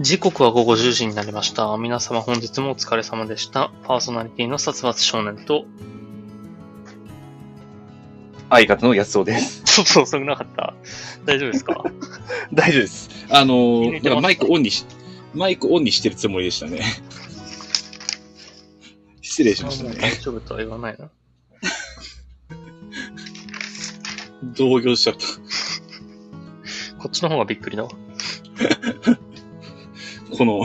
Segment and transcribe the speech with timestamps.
[0.00, 1.76] 時刻は午後10時になりました。
[1.76, 3.70] 皆様本日もお疲れ様でした。
[3.84, 5.64] パーソナリティの殺伐少年と、
[8.50, 9.62] 相方の安尾です。
[9.64, 10.74] ちょっと遅くなかった
[11.24, 11.84] 大丈夫ですか？
[12.52, 13.10] 大丈夫です。
[13.30, 14.02] あのー、入れてます？
[14.04, 14.84] だからマイクオンにし、
[15.34, 16.80] マイクオンにしてるつもりでしたね。
[19.20, 19.96] 失礼しましたね。
[20.00, 21.10] 大丈夫とは言わないな。
[24.56, 25.26] 動揺しちゃった。
[26.98, 27.90] こっちの方がびっくりだわ。
[30.36, 30.62] この、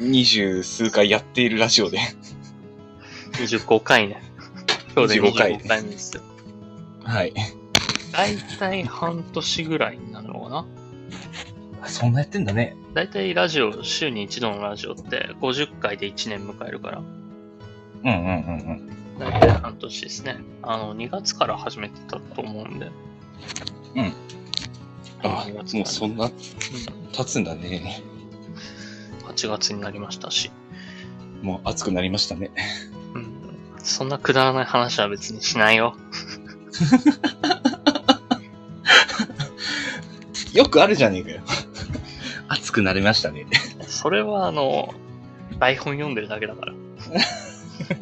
[0.00, 1.98] 二十数回やっているラジオで。
[3.32, 4.22] 25回ね。
[4.94, 6.22] 今日で25回25回目ですよ。
[7.02, 7.34] はい。
[8.12, 10.66] だいたい半年ぐらいになるのかな
[11.86, 12.76] そんなやってんだね。
[12.94, 19.18] だいたいラジオ、週に一度のラジオって50回で1年迎えるから、うんうんうんうん。
[19.18, 20.38] だいたい半年ですね。
[20.62, 22.90] あの、2月から始めてたと思うんで。
[23.96, 24.12] うん。
[25.22, 26.32] あ2月もうそんなうん
[27.12, 28.02] 経つんだね。
[29.34, 30.50] 8月になりましたし。
[31.42, 32.50] もう暑くなりましたね。
[33.14, 33.34] うん。
[33.78, 35.96] そんなくだらない話は別にしないよ。
[40.54, 41.42] よくあるじゃねえかよ。
[42.48, 43.46] 暑くなりましたね。
[43.86, 44.94] それはあの、
[45.58, 46.74] 台本読んでるだけだから。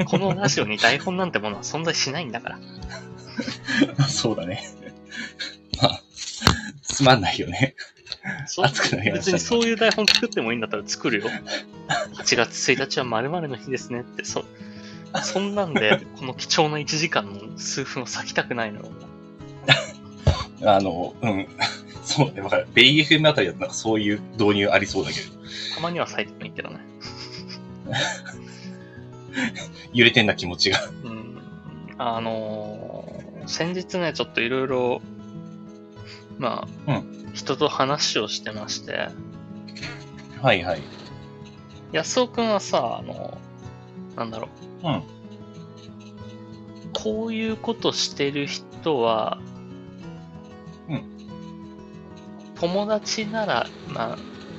[0.07, 2.59] このラジオに台本なんてものは存在しないんだから。
[4.09, 4.63] そうだね。
[5.81, 6.03] まあ、
[6.83, 7.75] つまんないよね。
[8.47, 11.27] そう熱くなりましたね別にそういう台本作ってもいいんだったら作るよ。
[12.15, 14.45] 8月1日は〇〇の日ですねって、そ、
[15.23, 18.91] そんなんで、この貴重な1時間の数分を割きたくないのよ。
[20.65, 21.47] あの、うん。
[22.05, 22.67] そうね、わかる。
[22.73, 25.27] ベイ FM あたりだとなんかそういう導入ありそうだけど。
[25.75, 26.79] たまには咲いてもいいけどね。
[29.93, 30.81] 揺れてんな気持ちが。
[31.05, 31.39] うん。
[31.99, 33.13] あのー
[33.47, 35.03] 先日ね、ちょっといろいろ、
[36.39, 39.09] まあ、う人と話をしてまして、
[40.41, 40.83] はいはい。
[41.93, 43.39] 安尾くんはさ、あの、
[44.17, 44.49] なんだろ
[44.83, 44.89] う。
[44.89, 45.03] うん。
[46.93, 49.39] こういうことしてる人は、
[50.89, 51.05] うん
[52.57, 54.19] 友達なら、まあ、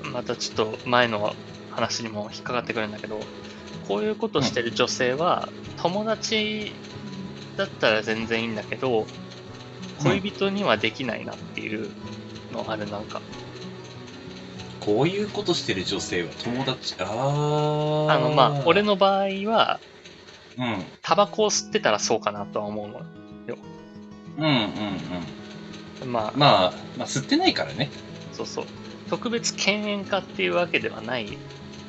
[0.10, 1.36] またちょっと前の
[1.70, 3.20] 話にも引っかかってくるんだけど、
[3.88, 6.74] こういうことしてる女性は、友達
[7.56, 9.08] だったら全然いいんだけど、
[10.04, 11.90] 恋人にはできないなっていう
[12.52, 13.22] のある、なんか。
[14.80, 18.12] こういうことしてる女性は友達、あー。
[18.12, 18.84] あの、まあ、俺。
[18.84, 19.80] の場合は、
[20.58, 20.86] うん。
[21.02, 23.02] タバコを吸ってたらそうかなとは思うの。
[24.38, 24.52] うんうん
[26.04, 26.12] うん。
[26.12, 27.90] まあ、まあ、まあ、吸ってないからね。
[28.32, 28.66] そうそう。
[29.10, 31.38] 特別犬猿家っていうわけではない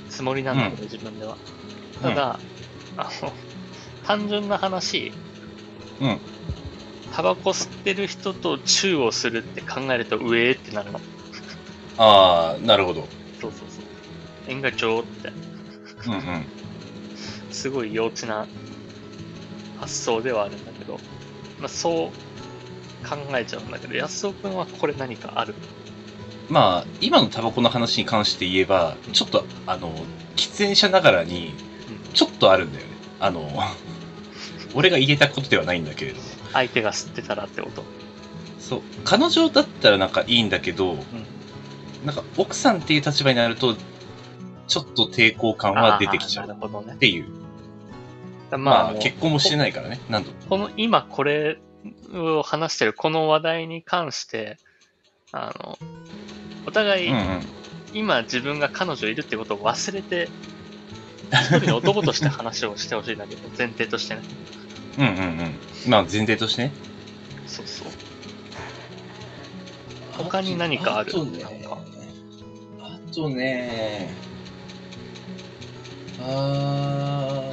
[0.08, 1.36] つもりなんだけど、自分では。
[2.02, 2.40] ただ、
[2.96, 3.32] あの、
[4.04, 5.12] 単純な話、
[6.00, 6.20] うん。
[7.14, 11.00] タバコ吸ってる人とチューをするって考えると、上ってなるの。
[11.96, 13.08] あー、なるほど。
[13.40, 13.84] そうそうそう。
[14.48, 15.32] 縁が上って、
[16.08, 16.48] うんうん。
[17.52, 18.48] すごい幼稚な
[19.76, 21.00] 発想ではあるんだけど、
[21.60, 25.54] まあ、そう考えちゃうんだけど、安尾くんはこれ何かある？
[26.48, 30.04] まあ、今のタバコの話に関して言えば、ちょっと、あの、
[30.34, 31.54] 喫煙者ながらに、
[32.12, 32.98] ちょっとあるんだよね。
[33.20, 33.56] あの、
[34.74, 36.24] 俺が言えたことではないんだけれども。
[36.54, 37.84] 相手が吸ってたらってこと？
[38.58, 38.80] そう。
[39.04, 40.96] 彼女だったらなんかいいんだけど、
[42.04, 43.76] なんか奥さんっていう立場になると、
[44.66, 46.96] ちょっと抵抗感は出てきちゃうあーなるほどねっ。
[46.96, 47.26] ていう。
[48.52, 50.00] ままあ、あ、結婚もしてないからね。
[50.08, 50.30] なんと。
[50.48, 51.58] この今これ
[52.14, 54.56] を話してるこの話題に関して、
[55.32, 55.78] あの、
[56.66, 57.40] お互い、うんうん。
[57.92, 60.28] 今自分が彼女いるってことを忘れて、
[61.30, 64.22] 一人の男として話をしてほしいんだけど、前提としてね。
[64.98, 65.54] うんうんうん。
[65.88, 66.72] まあ、前提としてね。
[67.46, 67.88] そうそう。
[70.16, 71.10] 他に何かある？
[71.10, 71.44] あとね。
[72.80, 74.14] あとね。
[76.20, 77.52] あ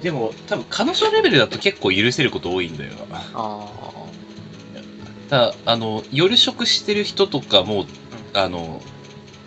[0.00, 3.22] ーでも、多分彼女レベルだと結構許せること多いんだよな。
[3.34, 3.66] あ
[5.28, 7.86] ただ、あの、夜食してる人とかも、
[8.32, 8.80] あの、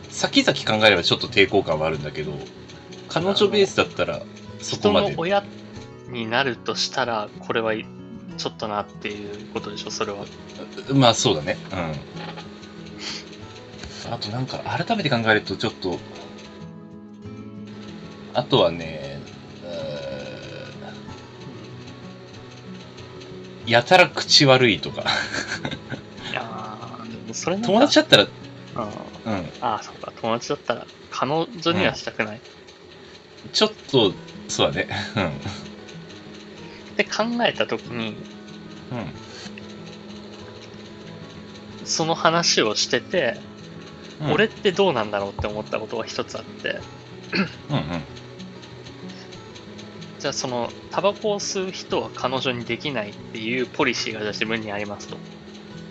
[0.09, 2.33] 先々考えればちょっと抵抗感はあるんだけど、
[3.07, 4.19] 彼女ベースだったら、あ。
[4.59, 5.07] そこまで。
[5.07, 5.43] 人の親
[6.11, 10.25] になるとしたら、これはちょっとなっていうことでしょ、それは。
[10.93, 11.57] まあそうだね。
[11.71, 11.95] うん。
[14.13, 15.99] あとなんか改めて考えるとちょっと、
[18.33, 19.19] あとはね、
[23.69, 25.03] やたら口悪いとか。
[26.31, 28.31] いやーでもそれ友達だったら、うん
[29.31, 30.11] うん、ああ、そうか。
[30.19, 32.37] 友達だったら、彼女にはしたくない。
[32.37, 32.39] っ
[33.53, 34.13] ちょっと、
[34.47, 34.87] そうだね。
[36.99, 38.17] て考えたときに、
[38.91, 38.97] うん。
[38.97, 39.13] うん。
[41.85, 43.37] その話をしてて、
[44.19, 46.81] うん俺ってどうなんだろうって思ったことが一つあって、
[47.69, 48.03] うんうん。
[50.19, 55.17] じゃあその、タバコを吸う人は彼女にできないっていうポリシーがじゃあ自分にありますと。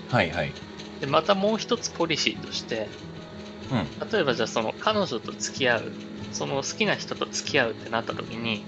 [0.08, 0.54] はいはい。
[1.00, 2.90] で、またもう一つポリシーとして、
[3.70, 3.88] うん。
[4.12, 5.92] 例えばじゃあその彼女と付き合う、
[6.32, 8.66] その好きな人と付き合うってなった時に、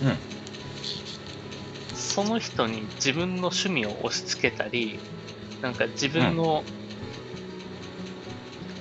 [0.00, 0.37] うん。
[2.18, 4.98] その人に自分の趣味を押し付けたり、
[5.60, 6.64] なんか自分の、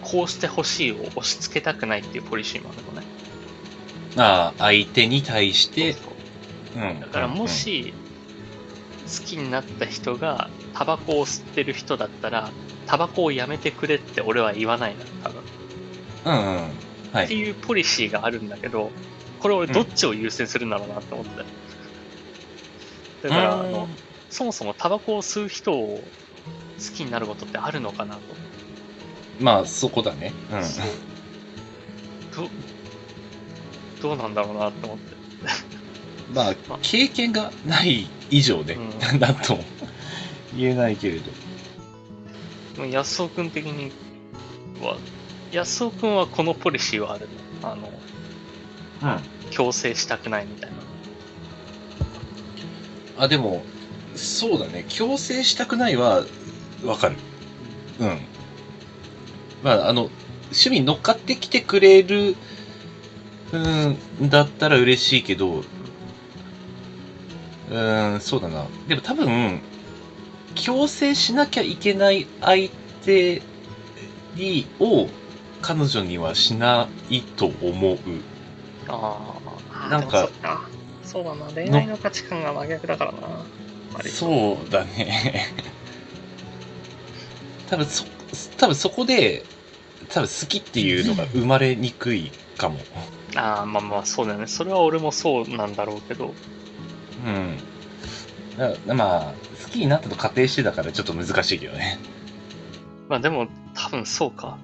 [0.02, 3.04] こうしてほしいを押し付けたくないっていうポリシーもあるのね。
[4.18, 6.18] ああ、相手に対して、そうそ
[6.76, 7.00] ううん。
[7.00, 7.94] だからもうん、し、
[9.06, 12.52] 好きになった人がタバコを吸ってる人だったら、
[12.88, 15.44] タバコをやめてくれって俺は言わないの、多分。
[16.26, 16.72] うんうん。
[17.14, 17.38] はってい。
[17.38, 18.92] いうポリシーがあるんだけど、
[19.38, 21.67] これ俺どっちを優先するんだろうなって思って。
[23.24, 23.88] だから、あの、
[24.30, 28.22] そもそもタバコを吸う人を好きになることってあるのかなと。
[29.40, 30.34] まあ、そこだね。
[30.52, 30.62] うん。
[32.32, 32.50] ど
[34.02, 35.18] どうなんだろうなって思って。
[36.34, 38.78] まあ、経験がない以上ね、
[39.14, 39.64] うなんとも
[40.56, 41.32] 言えないけれど。
[42.86, 43.92] 安尾君的に
[44.82, 44.98] は、
[45.52, 47.28] 安尾君はこのポリシーはある
[47.62, 47.72] の？
[47.72, 47.90] あの、
[49.02, 49.50] うん。
[49.50, 50.78] 強制したくないみたいな。
[53.18, 53.64] あ、でも、
[54.16, 54.86] そうだね。
[54.90, 56.26] 強制したくないは、
[56.84, 57.16] わかる。
[58.00, 58.20] うん。
[59.64, 60.10] まあ、あの、
[60.46, 62.36] 趣味に乗っかってきてくれる、
[63.52, 63.58] う
[64.24, 65.64] ん、だったら嬉しいけど、
[67.70, 68.66] うん、そうだな。
[68.88, 69.62] でも多分、
[70.56, 72.70] 強制しなきゃいけない相
[73.04, 73.42] 手
[74.36, 75.10] に、を、
[75.62, 77.98] 彼女にはしないと思う。
[78.88, 79.34] あ
[79.74, 80.30] あ、なんか
[81.08, 83.20] そうだな、恋愛の価値観が真逆だからな。
[83.94, 85.46] 割とそうだね。
[87.70, 88.06] 多分そ、
[88.58, 89.46] 多分そこで、
[90.10, 92.80] 多分好きっていうのが生まれにくいかも。
[93.38, 94.48] ああ、まあまあそうだよね。
[94.48, 96.34] それは俺もそうなんだろうけど。
[97.26, 97.58] うん。
[98.58, 99.34] だまあ、
[99.64, 102.00] 好きになったと仮定してたからちょっと難しいけどね。
[103.08, 104.58] まあでも多分そうか。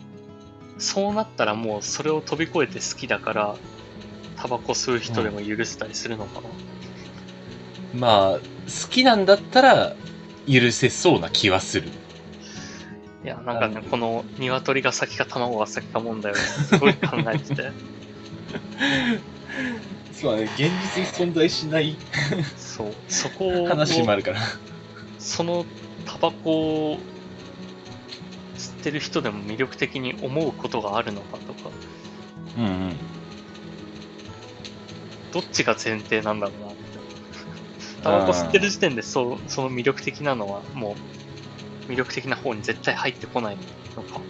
[0.78, 3.56] そうなったらもうそれを飛び越えて好きだから、
[4.44, 6.50] タバコ吸う人でも許せたりするのかな。
[7.94, 8.42] まあ、好
[8.90, 9.96] きなんだったら
[10.46, 11.88] 許せそうな気はする。
[13.24, 16.36] いや、なんかね、この鶏が先か卵が先か問題を
[16.68, 17.72] すごい考えてて。
[20.12, 21.96] そうだね、現実に存在しない
[22.58, 24.42] そう、そこを、話もあるから。
[25.20, 25.66] その
[26.06, 26.98] タバコを
[28.58, 31.70] 吸ってる人でも魅力的に思うことがあるのかとか、
[32.58, 33.13] うんうん。
[35.34, 36.84] どっちが前提なんだろうなって。
[38.04, 40.96] タバコ吸ってる時点でそうその魅力的なのはも
[41.88, 43.58] う魅力的な方に絶対入ってこない
[43.96, 44.22] のか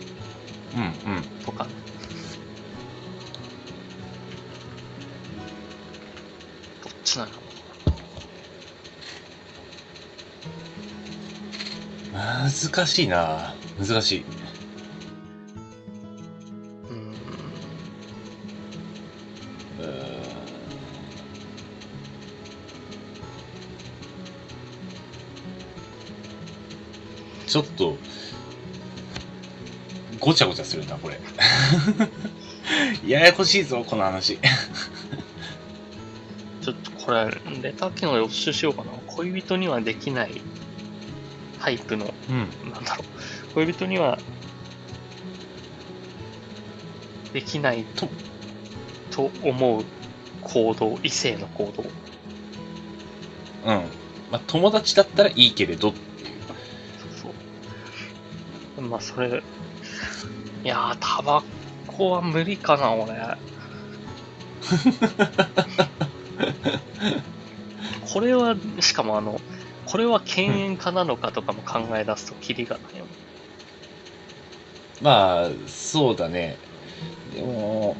[0.76, 0.86] うんう
[1.20, 1.24] ん。
[1.44, 1.72] とかね。
[6.84, 7.32] どっちなの？
[12.14, 14.26] 難しいな難しい。
[27.54, 27.96] ちょっと、
[30.20, 31.22] ごちゃごちゃするな、これ。
[33.06, 34.40] ややこしいぞ、この話。
[36.62, 37.26] ちょっとこれ、
[37.62, 38.90] レター機能で予習しようかな。
[39.06, 40.42] 恋人にはできない
[41.62, 42.48] タイプの、うん。
[42.72, 43.06] なんだろ
[43.52, 43.54] う。
[43.54, 44.18] 恋人には
[47.34, 48.10] できないと
[49.12, 49.86] と思う
[50.42, 51.84] 行動、異性の行動。
[51.84, 51.86] う
[53.76, 53.84] ん。
[54.32, 55.94] まあ、友達だったらいいけれど。
[58.94, 59.42] まあ、それ、
[60.64, 61.44] いやー、タバ
[61.88, 63.16] コは無理かな、俺。
[68.02, 69.42] これは、しかもあの、
[69.86, 73.12] これは犬猿家なのかとかも考え出すとキリがないよね。
[75.02, 76.60] まあ、そうだね。
[77.34, 77.98] でも、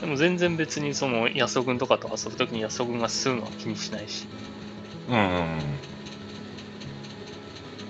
[0.00, 4.26] でも全然別にその安尾君とかと遊ぶときに安尾君が吸うのは気にしないし。
[5.08, 5.97] うんうんうん。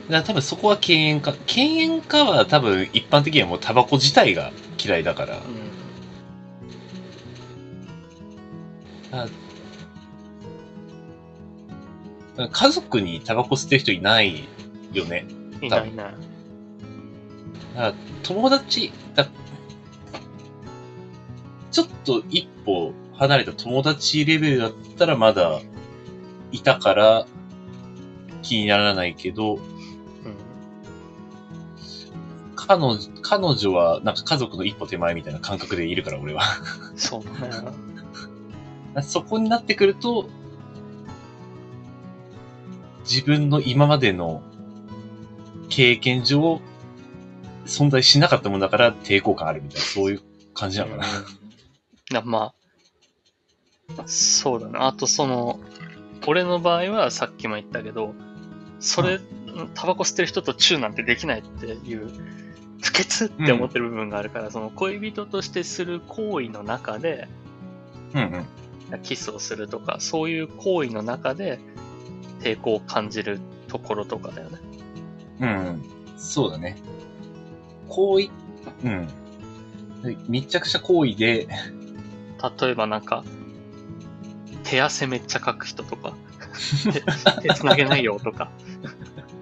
[0.09, 1.49] だから多分そこは犬猿家。
[1.85, 5.37] 犬猿家は多分一般的にはもうタバコ自体が嫌いだから。
[5.37, 5.43] うん。
[12.51, 14.49] 家族にタバコ吸ってる人いない
[14.93, 15.27] よね。
[15.61, 15.97] いないね。
[15.97, 16.13] だか
[17.75, 19.29] ら友達だ、
[21.71, 25.61] ちょっと一歩離れた友達レベルだったらまだ
[26.53, 27.27] いたから
[28.43, 29.78] 気にならないけど、うん。
[32.69, 36.43] 彼女、彼女は、なんか家族の一歩手前みたいな感覚でいるから、俺は。
[36.97, 37.31] そうだ
[38.95, 39.03] ね。
[39.03, 40.29] そこになってくると、
[43.05, 44.43] 自分の今までの
[45.71, 46.61] 経験上、
[47.65, 50.23] 存在しなかったものだから抵抗感あるみたいな、そういう
[50.53, 51.07] 感じなのか
[52.11, 52.21] な。
[52.21, 52.53] なま
[53.97, 54.75] あ、そうだね。
[54.79, 55.59] あとその、
[56.27, 58.15] 俺の場合はさっきも言ったけど、
[58.79, 59.21] それ、
[59.75, 62.11] タバコ吸ってる人とチューなんてできないっていう、
[62.81, 67.29] 不潔って思ってる部分があるから、その恋人としてする行為の中で、
[68.15, 68.47] うん
[68.91, 69.03] うん。
[69.03, 71.59] キスをするとか、そういう行為の中で
[72.41, 74.59] 抵抗を感じるところとかだよね。
[75.41, 75.83] うん。
[76.17, 76.77] そうだね。
[77.89, 78.31] 行為、
[78.85, 79.09] うん。
[80.29, 81.49] 密着した行為で、
[82.61, 83.25] 例えばなんか、
[84.65, 86.15] 手汗めっちゃかく人とか、
[86.93, 88.51] 手手繋げないよとか、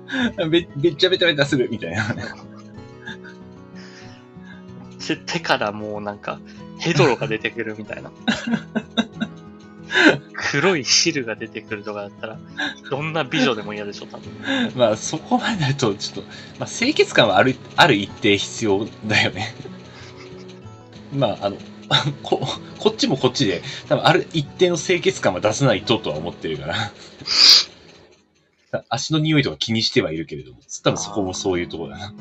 [0.51, 2.15] べ、べっちゃべちゃべちゃするみたいな。
[5.07, 6.41] 手手からもうなんか、
[6.79, 8.11] ヘドロが出てくるみたいな。
[10.35, 12.39] 黒い汁が出てくるとかだったら、
[12.91, 14.31] どんな美女でも嫌でしょ、多分。
[14.77, 19.55] まあ、そこまでなると、ちょっと、まあ、清潔感はある、ある一定必要だよね。
[21.13, 21.57] まあ、あの、
[22.23, 22.47] こ、
[22.79, 26.75] こっちもこっちで、多分ある一定の清潔感は出さないととは思ってるから。
[28.89, 32.15] 足の匂いとか気にしてはいるけれども、多分そこもそういうところだな。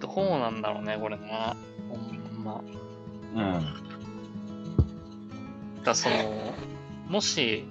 [0.00, 1.56] どうなんだろうね、これな。
[1.88, 2.60] ほんま。
[3.34, 3.52] うん。
[5.78, 6.54] だからその、
[7.08, 7.64] もし、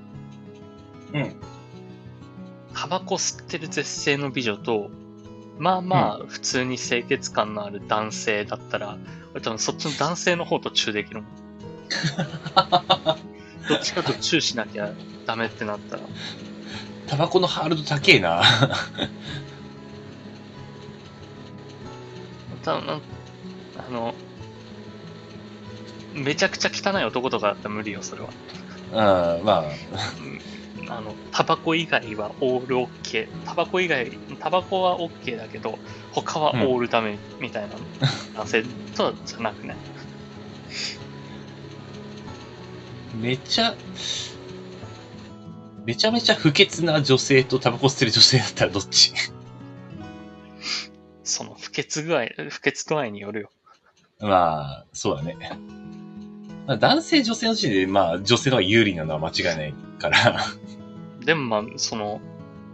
[1.14, 1.36] うん。
[2.74, 4.90] タバコ吸ってる絶世の美女と、
[5.60, 8.98] まあまあ、普通に清潔感のある男性だったら、
[9.34, 11.32] 俺多分そっちの男性の方とチューできるもん。
[13.72, 14.92] どっちかとチューしなきゃ
[15.26, 16.04] ダメってなったら。
[17.08, 18.42] タバコのハードル高えな。
[22.64, 23.02] 多分なん
[23.78, 24.14] あの、
[26.14, 28.30] めちゃくちゃ汚い男とかだったら無理よ、それは。
[29.40, 29.66] うん、ま
[30.90, 33.46] あ、あの、タバコ以外はオールオッケー。
[33.46, 35.80] タバコ以外、タバコはオッケーだけど、
[36.12, 37.76] 他はオールダメみたいな
[38.36, 38.64] 男性
[38.96, 39.76] とじゃなくね。
[43.20, 43.76] めちゃ、
[45.86, 49.14] めちゃめちゃ不潔な女性とタバコ吸ってる女性だったらどっち？
[51.24, 53.50] その不潔具合、不潔度合いによるよ。
[54.20, 55.38] まあ、そうだね。
[56.68, 60.40] まあ、男性、女性の時点で、まあ、女性の方が有利なのは間違いないから。
[61.26, 62.22] でもまあ、その、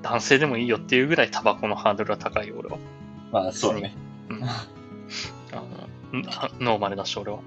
[0.02, 2.78] 男性でもいいよっていうぐらいタバコのハードルは高いよ、俺は。
[3.32, 3.96] まあ、そうだね。
[4.30, 4.44] うん。
[4.44, 4.56] あ
[5.54, 5.64] の、
[6.60, 7.40] ノーマルだし、俺は。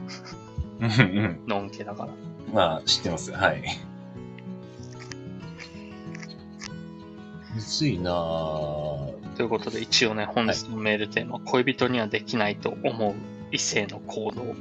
[0.80, 1.40] うんうん。
[1.46, 2.12] ノンケだから。
[2.52, 3.32] まあ、知ってます。
[3.32, 3.62] はい。
[7.54, 9.20] むずいなぁ。
[9.36, 13.14] ということで、一応ね、本日のメールテーマ、恋人にはできないと思う
[13.52, 14.42] 異性の行動。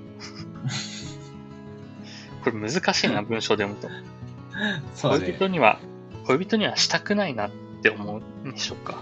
[2.43, 3.89] これ難しいな、文章で読むと。
[3.89, 4.03] ね。
[5.01, 5.79] 恋人には、
[6.25, 9.01] 恋人にはしたくないなって思うんでしょうか。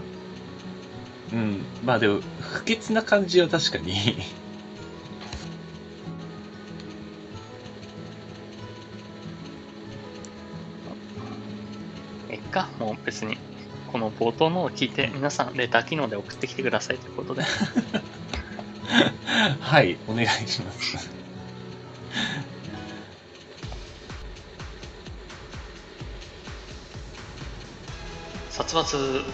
[1.32, 1.64] うん。
[1.84, 3.94] まあでも、不潔な感じは確かに。
[12.38, 13.36] えっか、もう別に、
[13.92, 17.42] この冒頭のを聞いて、皆さん、レター機能で送ってきてくださいということで。
[19.60, 21.10] はい、お願いします。
[28.50, 29.24] 殺伐、い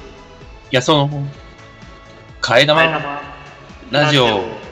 [0.71, 1.09] や、その、
[2.41, 2.85] 替え玉
[3.91, 4.64] ラジオ。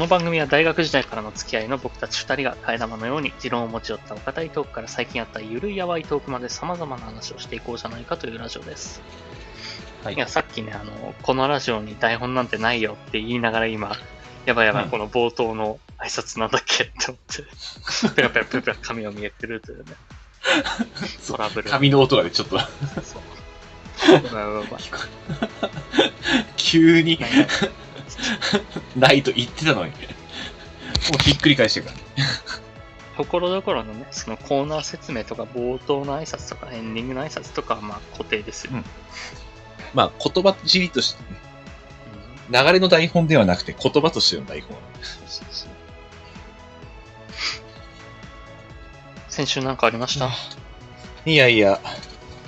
[0.00, 9.02] の番組は大学時代からの付き合いの僕たち二人が替え玉のように持論を持ち寄ったお堅いトークから最近あったゆるいやわいトークまで様々な話をしていこうじゃないかというラジオです。
[10.02, 10.14] はい。
[10.14, 13.94] いや、さっきね、あの、このラジオに台本なんてないよって言いながら今、
[14.46, 14.90] やばいやばい、うん。
[14.90, 17.18] この冒頭の挨拶なんだっけって思
[18.08, 19.92] って、 ペラペラペラペラ紙を見えてるというね、
[21.26, 21.70] トラブル。
[21.70, 23.18] 紙の音がね、ちょっと、そ
[24.08, 24.12] う。
[24.12, 26.12] やばいやばいやばい
[26.56, 27.18] 急に
[28.96, 29.90] ないと言ってたのに。
[29.92, 29.96] も
[31.18, 31.98] うひっくり返してるから。
[33.16, 38.72] ところどころのね、そのコーナー説明とか冒頭の挨拶とかエンディングの挨拶とかはまあ固定ですよ。
[38.74, 38.84] うん
[39.92, 41.38] まあ、言葉尻としてね、
[42.64, 44.76] 流れの台本ではなくて言葉としての台本。
[45.02, 45.68] そうそうそう
[49.28, 50.30] 先週なんかありました？
[51.26, 51.80] いやいや、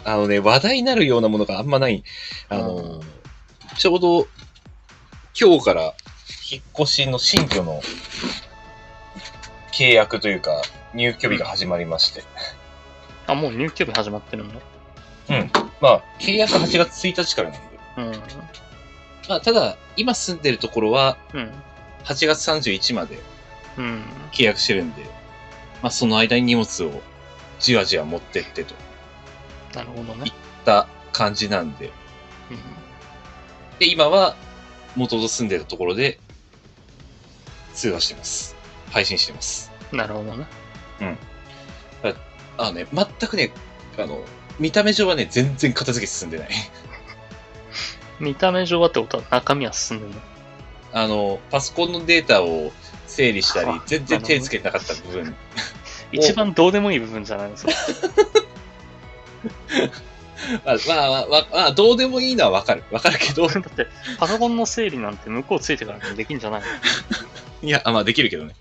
[0.04, 2.02] あのね、話題になるようなものがあんまない。
[2.48, 3.00] あの、うん
[3.78, 4.26] ちょうど、
[5.38, 5.94] 今日から
[6.50, 7.80] 引っ越しの新居の
[9.72, 10.60] 契約というか、
[10.94, 12.22] 入居日が始まりまして。
[13.26, 14.50] あ、もう入居日始まってるの？
[14.50, 14.54] う
[15.80, 17.68] まあ、契約8月1日からなんで。
[17.96, 18.22] うん。
[19.28, 21.50] まあ、ただ、今住んでるところは、うん。
[22.04, 23.18] 8月31まで
[23.78, 24.04] うん。
[24.32, 25.02] 契約してるんで、
[25.82, 27.00] まあ、その間に荷物を
[27.58, 28.76] じわじわ持ってってといっ
[29.74, 30.30] なるほどね。
[30.66, 31.90] た感じなんで。
[33.78, 34.36] で、今は、
[34.96, 36.18] 元々住んでるところで、
[37.74, 38.56] 通話してます。
[38.90, 39.70] 配信してます。
[39.90, 39.98] うん。
[39.98, 40.46] なるほどね。
[42.58, 43.50] あのね、全くね、
[43.98, 44.22] あの、
[44.58, 46.48] 見た目上はね、全然片付け進んでない。
[48.20, 50.20] 見た目上はってことは中身は進んでるの？
[50.92, 52.70] あの、パソコンのデータを
[53.06, 55.34] 整理したりあ、全然手つけてなかった部分。
[56.12, 57.72] 一番どうでもいい部分じゃないですか。
[60.64, 62.82] まあ、まあ、まあ、まあまあ、どうでもいいのはわかる。
[62.90, 63.86] わかるけど、 だって、
[64.18, 66.66] パソコンの整理なんて向こうついてからできんじゃないの？
[67.68, 68.54] いや、あまあ、できるけどね。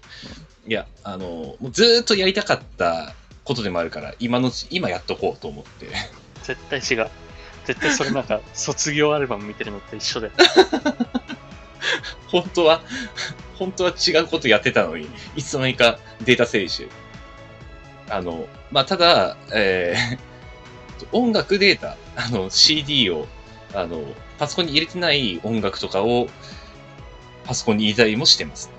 [0.68, 5.88] いや、あの、もうずーっとやりたかったことでもあるから、今のうち、今やっとこうと思って。
[6.44, 7.10] 絶対違う。
[7.66, 10.32] 絶対それなんか、卒業アルバム見てるのと一緒で。
[12.28, 12.82] 本当は、
[13.58, 16.90] 本当は違うことやってたのに、いつの間にかデータ整理してる。
[18.10, 20.31] あの、まあ、ただ、えー
[21.12, 23.27] 音楽データ、あの、CD を、
[23.74, 24.03] あの、
[24.38, 26.27] パソコンに入れてない音楽とかを、
[27.46, 28.70] パソコンに入れたりもしてます。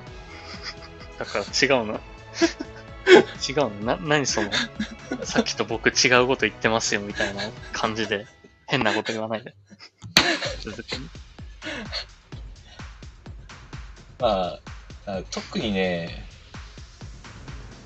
[1.18, 1.94] だから違うの？
[3.48, 3.96] 違うの？
[3.96, 4.50] な、何その、
[5.24, 8.26] さっきと僕違うこと言ってますよみたいな感じで、
[8.66, 9.54] 変なこと言わないで。
[14.18, 14.60] まあ、
[15.06, 16.24] あ特にね、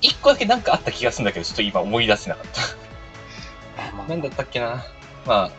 [0.01, 2.86] 一個だけなんかあった気がするんだけど、ちょっと今思い出せなかった。
[3.77, 4.83] あまあなんだったっけな。
[5.25, 5.51] まあ、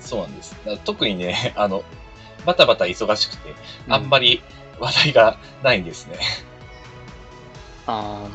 [0.00, 0.56] そうなんです。
[0.84, 1.84] 特にね、 あの、
[2.44, 3.54] バタバタ忙しくて、
[3.88, 4.42] あんまり
[4.78, 6.18] 話題がないんですね。
[7.84, 8.28] あ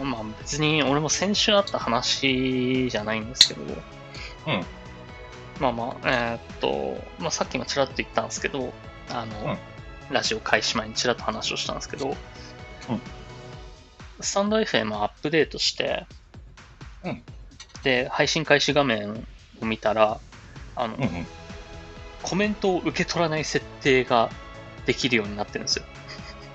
[0.00, 4.66] のまあ別に俺も先週あった話じゃないんですけど、うん。
[5.60, 8.72] まあまあ、えーっと、まあさっきもちらっと言ったんですけど、
[9.10, 9.58] あの、
[10.10, 13.00] ラジオ開始前にちらっと話をしたんですけど、うん
[14.22, 16.06] スタンド FM をアップデートして、
[17.04, 17.22] うん
[17.82, 19.26] で、配信開始画面
[19.60, 20.20] を見たら、
[20.76, 21.26] あの、うんうん。
[22.22, 24.30] コメントを受け取らない設定が
[24.84, 25.84] できるようになってるんですよ。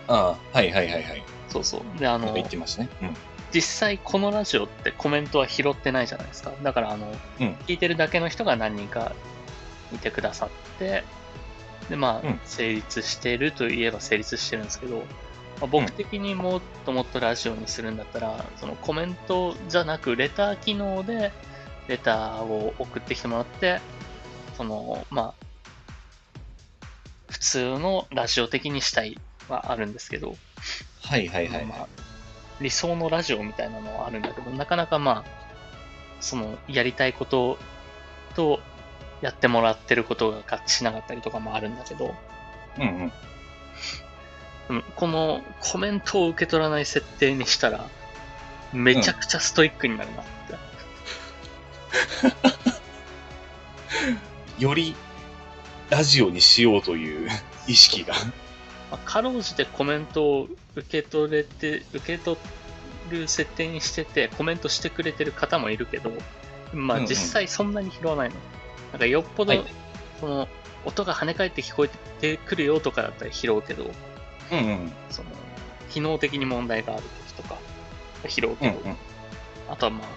[0.08, 1.24] ああ、はいはいはいはい。
[1.50, 2.00] そうそう。
[2.00, 2.90] で、あのね。
[3.02, 3.16] うん。
[3.52, 6.54] 実際このラジオってコメントは拾ってないじゃないですか。
[6.62, 9.14] だから、あの、うん聞いてるだけの人が何人か
[9.94, 11.04] いてくださって、
[11.90, 15.04] で、まあ、うん成立してるといえば成立してるんですけど、
[15.62, 21.32] まあ、僕的にもっともっとラジオにするんだったら、そのコメントじゃなく、レター機能で、
[21.88, 23.80] レターを送ってきてもらって、
[24.58, 25.46] その、まあ、
[27.30, 30.36] 普通のラジオ的にしたいはあるんですけど、
[31.04, 31.66] はいはいはい。
[31.66, 31.88] まあ、
[32.60, 35.46] 理想のラジオみたいなのはあるんだけど、なかなかまあ、
[36.20, 37.58] その、やりたいこと
[38.36, 38.60] と、
[39.22, 42.14] やってもらってることが合致しなかったりとかもあるんだけど、
[42.78, 43.12] うんうん。
[44.70, 47.88] うんこのコメントを受け取らない設定にしたら、
[48.74, 50.56] めちゃくちゃストイックになるなって。
[54.64, 54.96] より、
[55.90, 57.30] ラジオにしようという
[57.68, 58.14] 意識が。
[58.92, 62.38] まあ、かろうじてコメントを受け取れて、受け取
[63.10, 66.12] る設定にしてて、コメントしてくれてる方もいるけど、
[66.74, 68.36] まあうんうん実際そんなに拾わないの。
[68.92, 69.66] なんかよっぽど、はい
[70.20, 70.48] その、
[70.86, 71.90] 音が跳ね返って聞こえ
[72.22, 73.92] てくるよとかだったら拾うけど、
[74.52, 74.92] うんうん。
[75.10, 75.30] その、
[75.90, 77.58] 機能的に問題がある時とか、
[78.28, 78.98] 拾うけど、うんうん。
[79.70, 80.08] あとはまあ、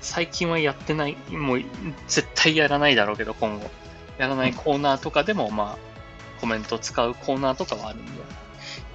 [0.00, 1.62] 最近はやってない、もう
[2.08, 3.70] 絶対やらないだろうけど、今後。
[4.18, 8.12] やらないコーナーとかでも、まあ、コメント使うコーナーとかはあるんで、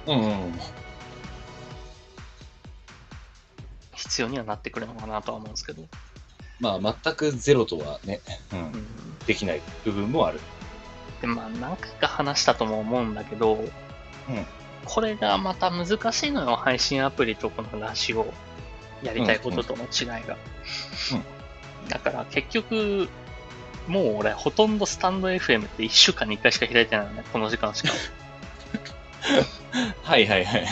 [0.06, 0.52] うんうん。
[3.94, 5.82] 必要にはなってくるのかなとは思うんですけど。
[6.60, 8.20] まあ、全くゼロとはね、
[8.52, 8.86] う、うんん。
[9.26, 10.40] できない部分もある。
[11.20, 13.64] で、まあ、何回か話したとも思うんだけど、
[14.84, 18.32] これがまた難しいのよ、配信アプリとこのラジオ。
[19.02, 20.36] やりたいこととの違いが。
[21.88, 23.08] だから結局、
[23.86, 27.90] もう俺、ほとんどスタンド FM って1週間に1回しか開いてないのね、この時間しか。
[30.02, 30.66] はいはいはい。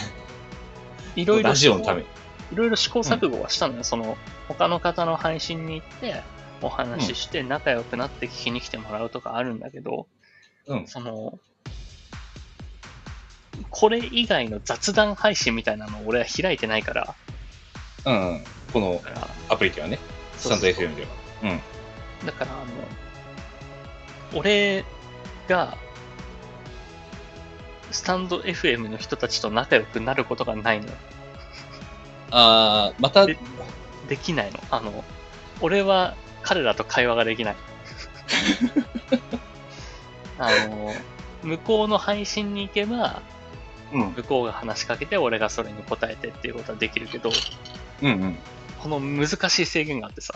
[1.16, 2.06] いろいろラジオのために。
[2.52, 3.84] いろいろ試行錯誤はしたのよ。
[3.84, 4.16] その、
[4.48, 6.22] 他の方の配信に行って、
[6.62, 10.06] お話しして仲良くなって聞きに来てもらうとかあるんだけど、
[10.66, 10.86] うん。
[10.86, 11.38] その、
[13.70, 17.14] これ以外の雑談配信みたいなのを俺は開いてないから、
[18.04, 18.44] うんうん。
[18.72, 19.00] この
[19.48, 19.98] アプリではね、
[20.36, 21.08] スタンド FM では。
[21.42, 21.60] うん。
[22.26, 24.84] だから、あの、俺
[25.48, 25.76] が、
[27.90, 30.92] スタンド FM の人たちと仲良くなることがないのよ。
[32.30, 33.36] あー、また、で
[34.08, 34.60] できないの。
[34.70, 35.04] あの、
[35.60, 37.56] 俺は彼らと会話ができない。
[40.38, 40.94] あの、
[41.42, 43.02] 向こうの配信に行けば、うん。
[43.96, 47.30] 向こうが話しかけて、俺がそれに答えてっていうことはできるけど、
[48.02, 48.38] うんうん。
[48.78, 50.34] この難しい制限があってさ、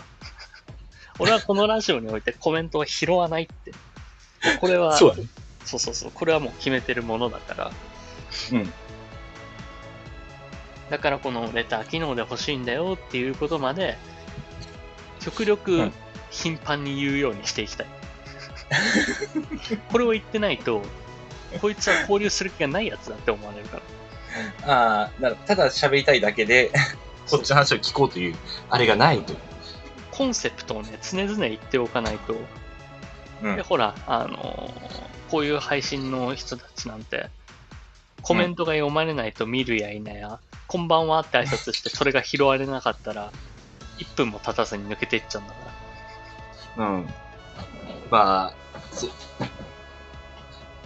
[1.19, 3.73] 俺はこのラジオにおいてコメントを拾わないって。
[4.59, 5.15] これは、 そう。
[5.65, 7.71] そうそうそう、これはもう決めてるものだから、
[8.51, 8.73] うん。
[10.89, 13.97] だからこのレター機能で欲しいんだよっていうことまで、
[15.19, 15.93] 極力うん
[16.31, 17.87] 頻繁に言うようにしていきたい。
[19.91, 20.81] これを言ってないと、
[21.59, 23.77] こいつは交流する気がないやつだって思われるか
[24.65, 24.73] ら。
[24.73, 26.71] ああ、なるただ喋りたいだけで、
[27.29, 28.35] こっちの話を聞こうという、
[28.69, 29.33] あれがないと。
[30.11, 32.35] コンセプトをね、常々言っておかないと、
[33.41, 37.29] うんで、ほら、あのーこういう配信の人たちなんて、
[38.21, 43.31] コメントが読まれないと見るやいなや、こんばんはって挨拶して、それが拾われなかったら、
[43.97, 45.59] 1分も経たずに抜けていっちゃうんだか
[46.77, 46.85] ら。
[46.85, 47.09] うん。
[48.09, 48.53] まあ。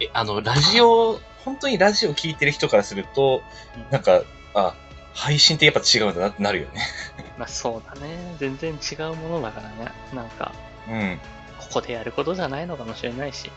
[0.00, 3.42] え、あの、ラジオ、本当にラジオ聞いてる人からすると、
[3.90, 4.22] なんか、
[4.54, 4.74] あ、
[5.14, 6.82] 配信ってやっぱ違うんだなってなるよね。
[7.38, 8.36] まあそうだね。
[8.38, 9.90] 全然違うものだからね。
[10.12, 10.52] なんか、
[10.88, 11.18] うん。
[11.58, 13.50] ここでやることじゃないのかもしれないし。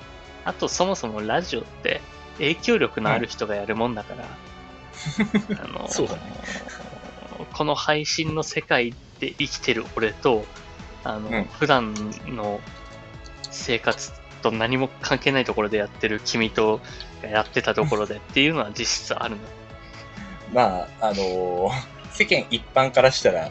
[0.45, 2.01] あと、そもそもラジオって
[2.37, 4.25] 影響力のある人がやるもんだから、
[5.63, 6.21] あの そうだね
[7.53, 10.45] この配信の世界で生きてる俺と、
[11.03, 11.93] あの、うん普段
[12.27, 12.59] の
[13.51, 16.81] 生活と何も関係ないところでやってる君と
[17.21, 19.41] がやってたところでっていうのは実質あるの。
[20.53, 23.49] まあ、あのー世間一般からしたら、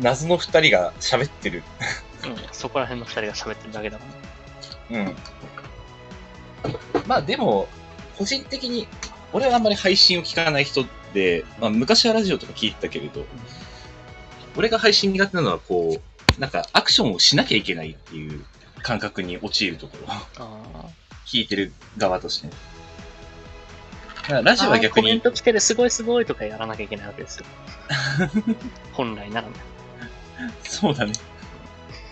[0.00, 1.64] 謎の二人が喋ってる。
[2.24, 4.04] うん、そこら辺の二人が喋ってるだけだも
[4.98, 5.00] ん。
[5.00, 5.16] うん。
[7.08, 7.66] まあでも、
[8.16, 8.86] 個人的に、
[9.32, 13.24] 俺はあんまり配信を聞かない人で、まあ昔はラジオとか聞いてたけれど、
[14.56, 18.44] 俺が配信苦手なのはこう、なんかアクションをしなきゃいけないっていう
[18.82, 19.96] 感覚に陥るとこ
[20.36, 20.46] ろ。
[21.26, 22.48] 聞いてる側として
[24.28, 27.46] ラジオは逆に、コメント来てるすごいすごいとかやらなきゃいけないわけですよ。
[28.92, 29.54] 本来ならね。
[30.62, 31.12] そうだね。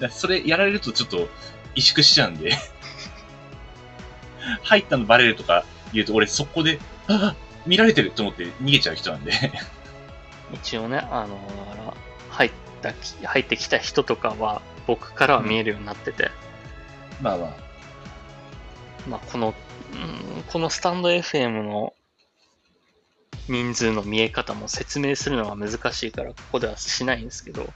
[0.00, 1.28] だそれやられるとちょっと
[1.76, 2.52] 萎縮しちゃうんで、
[4.62, 9.33] 入ったのバレるとか言うと俺そこで、ああ、見られてると思って逃げちゃう人なんで。
[10.52, 11.38] 一応ね、あの
[12.30, 12.50] 入っ
[12.83, 16.30] たき、入ってきた人とかは僕からは見えるようになってて、
[17.20, 17.50] まあまあ。
[19.09, 19.54] まあこの、
[19.92, 21.92] うんこのスタンド FM の
[23.48, 27.68] 人数の見え方も説明するのは難しいから、ここではしないんですけど、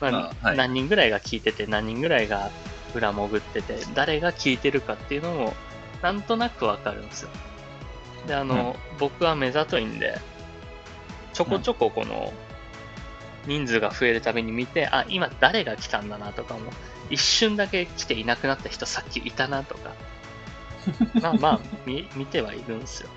[0.00, 2.50] まあまあはい何人ぐらいが聞いてて、何人ぐらいが
[2.94, 5.54] 裏潜ってて、誰が聞いてるかっていうのも、
[6.02, 7.30] なんとなくわかるんですよ。
[8.26, 10.18] で、あの、僕は目ざといんで、
[11.32, 12.32] ちょこちょここの、
[13.46, 16.72] 人数が増えるたびに見て、あ、今誰が来たんだなとかも、
[17.10, 19.92] 一瞬だけ来ていなくなった人さっきいたなとか、
[21.20, 23.08] まあまあ、見見てはいるんですよ。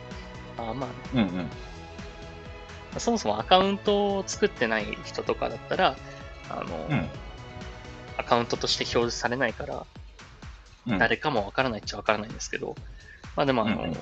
[0.57, 1.49] まあまあね、うんうん。
[2.97, 5.95] そもそもアカウントを作ってない人とかだったら、
[6.49, 7.09] あの、うん。
[8.17, 9.85] アカウントとして表示されないから、
[10.87, 10.97] うん。
[10.97, 12.75] 誰かもわからないっちゃわからないんですけど、
[13.35, 13.97] まあでもあの、うんうん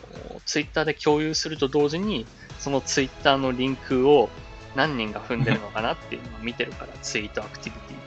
[0.46, 2.26] ツイッターで共有すると同時に、
[2.58, 4.30] そのツイッターのリンクを
[4.76, 8.07] 何人が踏んでるのかなっていうのを見てるから、ツイートアクティビティ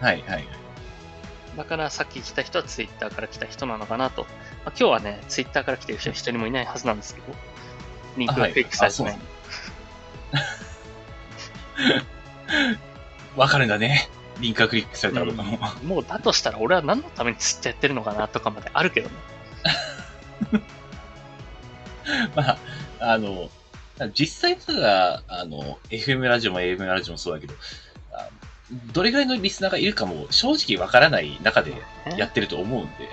[0.00, 0.46] はいはい。
[1.56, 4.22] だからさっき来た人はツイッターから来た人なのかなと。
[4.22, 4.28] ま
[4.70, 7.26] あ、今日はね、ツイッターから来てる人は一人もいないはずなんですけど、
[8.16, 9.16] リンクがクリックされてない。
[13.36, 14.08] わかるんだね。
[14.40, 15.58] リンクがクリックされたかどうかも。
[15.84, 19.14] もうだとしたら俺は何のためにツイッターやってるのかなとかまであるけどね。
[22.34, 22.58] まあ、
[23.00, 23.50] あの、
[24.12, 27.54] 実際ただ、あの、FM ラジオも AM ラジオもそうだけど、
[28.12, 28.28] あ
[28.92, 31.72] どれぐらいのリスナーがいるかも正直わからない中で
[32.16, 33.08] やってると思うんで。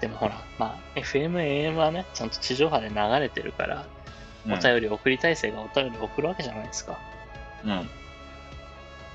[0.00, 3.86] でもほら、まあ、FM、AM はね、ちゃんと地上波で流れてるから、
[4.46, 6.98] うんお便り送りたい生がお便り送るわけじゃないですか。
[7.64, 7.88] うん。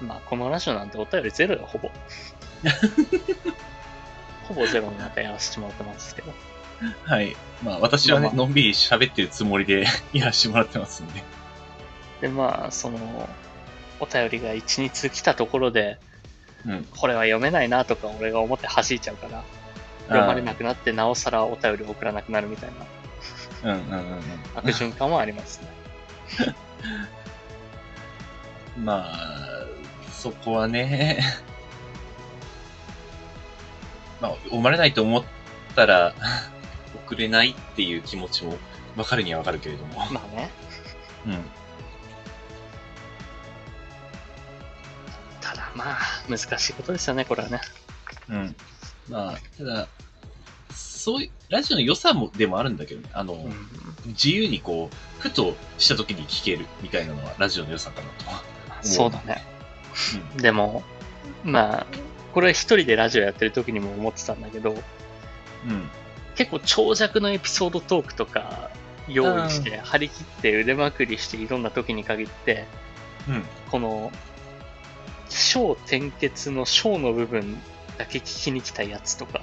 [0.08, 1.92] まあ、このラジオなんてお便りゼロよ、ほぼ。
[4.48, 6.34] ほぼゼロの中やらせてもらってますけど。
[7.06, 7.36] はい。
[7.64, 11.24] まあ私はね、のんびり喋ってるつもりで やらせてもらってますんで。
[12.22, 13.30] で、まあ、その、
[14.00, 15.98] お便りが1、2通来たところで、
[16.66, 16.86] うん。
[16.86, 19.44] これは読めないなとか俺が思って弾いちゃうから、
[20.08, 22.86] 読まれなくなってなおさらお便りを送らなくなるみたいな
[23.64, 24.22] うんうんうんうん。
[24.56, 25.68] 悪循環はありますね。
[28.84, 29.66] まあ、
[30.12, 31.20] そこはね、
[34.22, 35.24] まあ、読まれないと思っ
[35.76, 36.14] たら、
[37.06, 38.58] 送れないっていう気持ちも
[38.96, 40.06] わかるにはわかるけれども。
[40.12, 40.50] まあね。
[41.26, 41.52] うん。
[45.76, 45.98] まあ、
[46.30, 47.62] 難しいことですよね、これはね。
[48.30, 48.56] うん。
[49.10, 49.88] まあ、ただ、
[50.72, 53.10] そういう、ラジオの良さも、でもあるんだけどね。
[53.14, 53.54] あの、うん。
[54.08, 58.08] 自由にこう、ふとした時に聞けるみたいなのは、ラジオの良さかな
[58.82, 58.88] と。
[58.88, 59.44] そうだね。
[60.38, 60.84] でも、
[61.44, 61.86] まあ、
[62.34, 65.90] これは一人でラジオやってる時にも思ってたんだけど、うん。
[66.36, 68.70] 結構長尺のエピソードトークとか
[69.08, 72.66] 用意して、張り切って腕まくりしていろんな時に限って、
[73.28, 73.44] うん。
[73.70, 74.12] この、
[75.50, 77.60] 小転結の小の部分
[77.98, 79.42] だけ聞きに来たやつとか、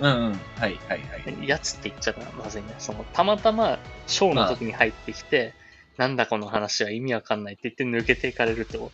[0.00, 0.32] うんうん。
[0.32, 1.46] はいはいはい。
[1.46, 2.74] やつって言っちゃまずいね。
[2.78, 5.52] その、たまたま小の時に入ってきて、
[5.98, 8.90] なんだこの話は意味わかんないって言って抜けていかれると、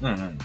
[0.00, 0.38] うんうん。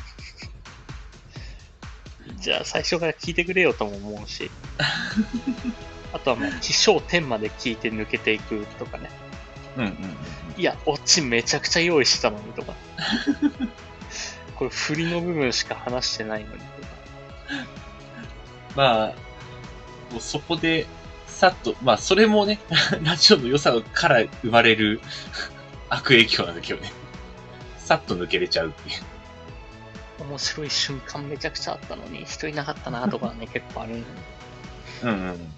[2.41, 4.49] じゃあ最初から聞いてくれよとも思うし、
[6.11, 9.11] あとはまあ、起承点まで聞いて抜けていくとかね。
[9.77, 9.93] うんうん
[10.57, 12.73] いや、オチめちゃくちゃ用意してたのにとか。
[14.57, 16.61] これ振りの部分しか話してないのに。
[18.75, 19.07] まあ、
[20.11, 20.87] もうそこで、
[21.27, 22.59] さっと、まあそれもね、
[23.03, 24.99] ラジオの良さから生まれる
[25.89, 26.91] 悪影響なんだけどね。
[27.77, 29.01] さっと抜けれちゃうっていう。
[30.19, 34.07] 面白い瞬間めちゃくちゃあったのに、人いなかったなとかね、結構あるんで
[35.03, 35.53] うんうん。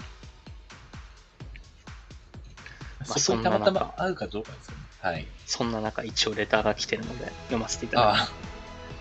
[3.07, 4.83] まあそこにたまたま合うかどうかですよね。
[5.01, 5.25] はい。
[5.45, 8.31] そんな中、一応レターが来てるので、読ませていただきます。
[8.45, 8.48] あ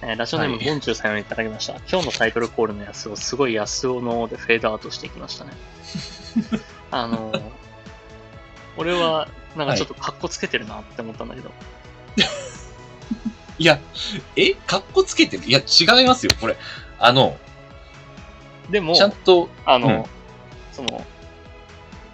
[0.02, 1.74] えーラジオネーム、はいゴンチュウさんよりいただきました。
[1.90, 5.52] 今日のタイトルコールのやつをすごい安尾のでフェードアウトしていきましたね。
[6.90, 7.42] あのー
[8.76, 11.50] 俺は、なんかちょっとカッコつけてるなって思ったんだけど、
[13.58, 13.80] いや、
[14.36, 14.54] え？
[14.54, 15.44] かっこつけてる？
[15.46, 16.56] いや、違いますよ、これ。
[17.00, 17.36] あの、
[18.70, 20.04] でもち、ゃんと、あの、うん
[20.72, 21.04] その、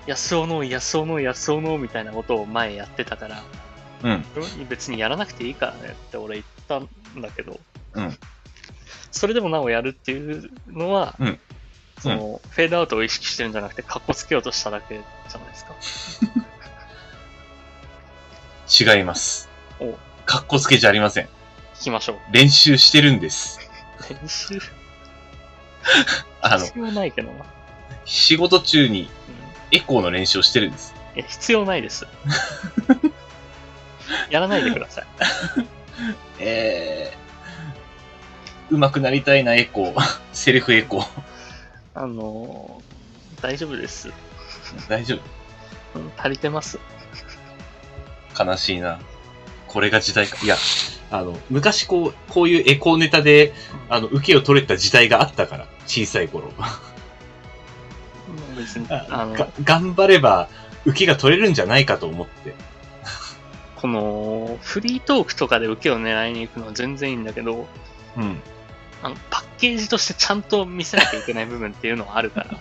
[0.06, 3.42] 安尾の、安尾の、安尾のみたいなことを前やってたから、
[4.02, 4.24] うん。
[4.66, 6.88] 別にやらなくていいからねって俺言ったん
[7.20, 7.60] だけど、
[7.94, 8.18] うん
[9.10, 11.38] それでもなおやるっていうのは、うん
[12.00, 15.64] その、フェードアウトを意識してるんじゃなくて、カッコつけようとしただけじゃないです
[18.84, 18.94] か。
[18.96, 19.48] 違います。
[19.78, 19.96] お
[20.26, 21.26] かっこつけじゃありません。
[21.76, 22.16] 聞きましょう。
[22.32, 23.60] 練習してるんです。
[24.10, 24.58] 練習、
[26.42, 27.44] あの、必要ないけどな。
[28.04, 29.08] 仕事中にうん
[29.70, 30.94] エコーの練習をしてるんです。
[31.16, 32.06] いや、必要ないです。
[34.30, 35.06] やらないでください。
[36.38, 40.18] えー、上手くなりたいな、エコー。
[40.32, 41.06] セルフエコー。
[41.94, 42.94] あのー
[43.42, 44.10] 大丈夫です。
[44.88, 45.18] 大丈
[45.94, 46.78] うん足りてます。
[48.34, 48.98] 夫悲しいな。
[49.68, 50.38] これが時代か。
[50.42, 50.56] いや、
[51.10, 53.52] あの、昔こう、こういうエコーネタで、
[53.90, 56.52] あの、受けを取れた時代があったから、小さい頃。
[58.56, 60.48] 別に、ああの、が頑張れば、
[60.86, 62.54] 受けが取れるんじゃないかと思って。
[63.84, 67.66] この、フリートークとかで受けを狙いに行くのは全然いいんだけど、
[68.16, 68.40] うん。
[69.02, 72.58] あのパッケージとしてちゃんと見せなきゃいけない部分っていうのはあるから。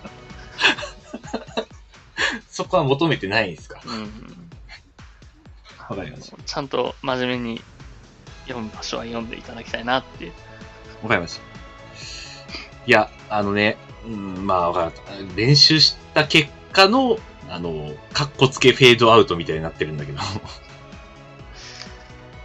[2.51, 3.79] そこは求めてないんですか？
[3.85, 4.49] うん。
[5.87, 6.35] わかりました。
[6.43, 7.61] ちゃんと真面目に
[8.45, 10.33] 読む場所は読んでいただきたいなっていう。
[11.03, 11.41] わかりました。
[12.85, 15.35] いや、あのね、うん、まあわからん。
[15.37, 17.17] 練習した結果の、
[17.49, 20.19] あの、カッコつけフェードアウトみたいになってるんだけど。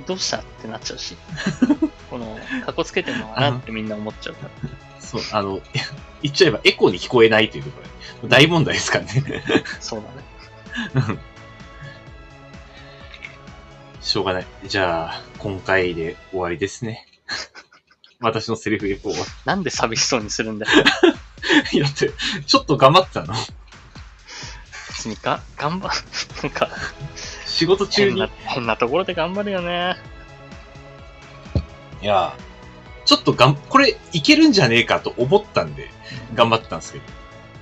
[0.08, 1.16] どうしたってなっちゃうし。
[2.08, 5.00] この、かっこつけてんのかなってみんな思っちゃうから。
[5.00, 5.60] そう、あの、
[6.22, 7.82] 言っちゃえばエコーに聞こえないっていうとこ
[8.22, 9.44] ろ、大問題ですからね。
[9.80, 10.02] そう
[10.94, 11.18] だね。
[14.00, 14.46] しょうがない。
[14.64, 17.06] じゃあ、今回で終わりですね。
[18.20, 19.26] 私のセリフエコーは。
[19.44, 20.72] なんで寂しそうにするんだよ。
[21.72, 22.10] いやだって、
[22.46, 23.34] ちょっと頑張ってたの。
[24.88, 25.90] 別にが、頑張、
[26.42, 26.70] なんか、
[27.58, 28.10] 仕事中に。
[28.10, 29.96] 変な、変なところで頑張るよね。
[32.00, 32.32] いや、
[33.04, 35.90] ちょっとがん、これいけるんじゃねえかと思ったんで、
[36.34, 37.04] 頑張ってたんですけど。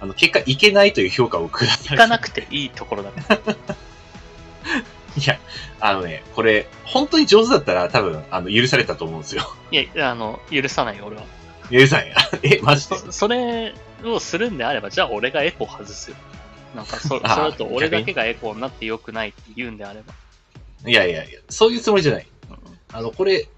[0.03, 3.55] あの、結果いけないという評価をくださ行かなくていいところだから。
[5.17, 5.39] いや、
[5.81, 9.51] あのね、これ、本当に上手だったら多分、あの、許されたと思うんですよ。
[9.71, 11.23] いや、あの、許さないよ、俺は。
[11.71, 12.17] 許さんや。
[12.45, 12.99] え、マジで？
[12.99, 13.73] そそれ
[14.05, 16.17] をするんであれば、じゃあ俺がエコー外すよ。
[16.77, 20.15] なんかそ、そ れあーだと俺だけがエコーになって良くないって言うんであれば。
[20.89, 22.27] いやいやいや、そういうつもりじゃない。
[22.51, 22.57] うん
[22.93, 23.49] あの、これ、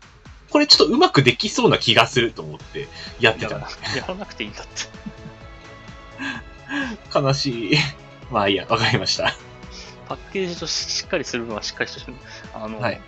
[0.51, 2.89] これちょっとうまくできそうな気がすると思って
[3.21, 3.69] やってたやら。
[3.97, 4.89] やらなくていいんだって。
[7.15, 7.77] 悲しい。
[8.31, 9.35] まあいいや、わかりました。
[10.09, 12.17] パッケージとししっかりする分はしっかりしてる。
[12.55, 13.01] あの、はい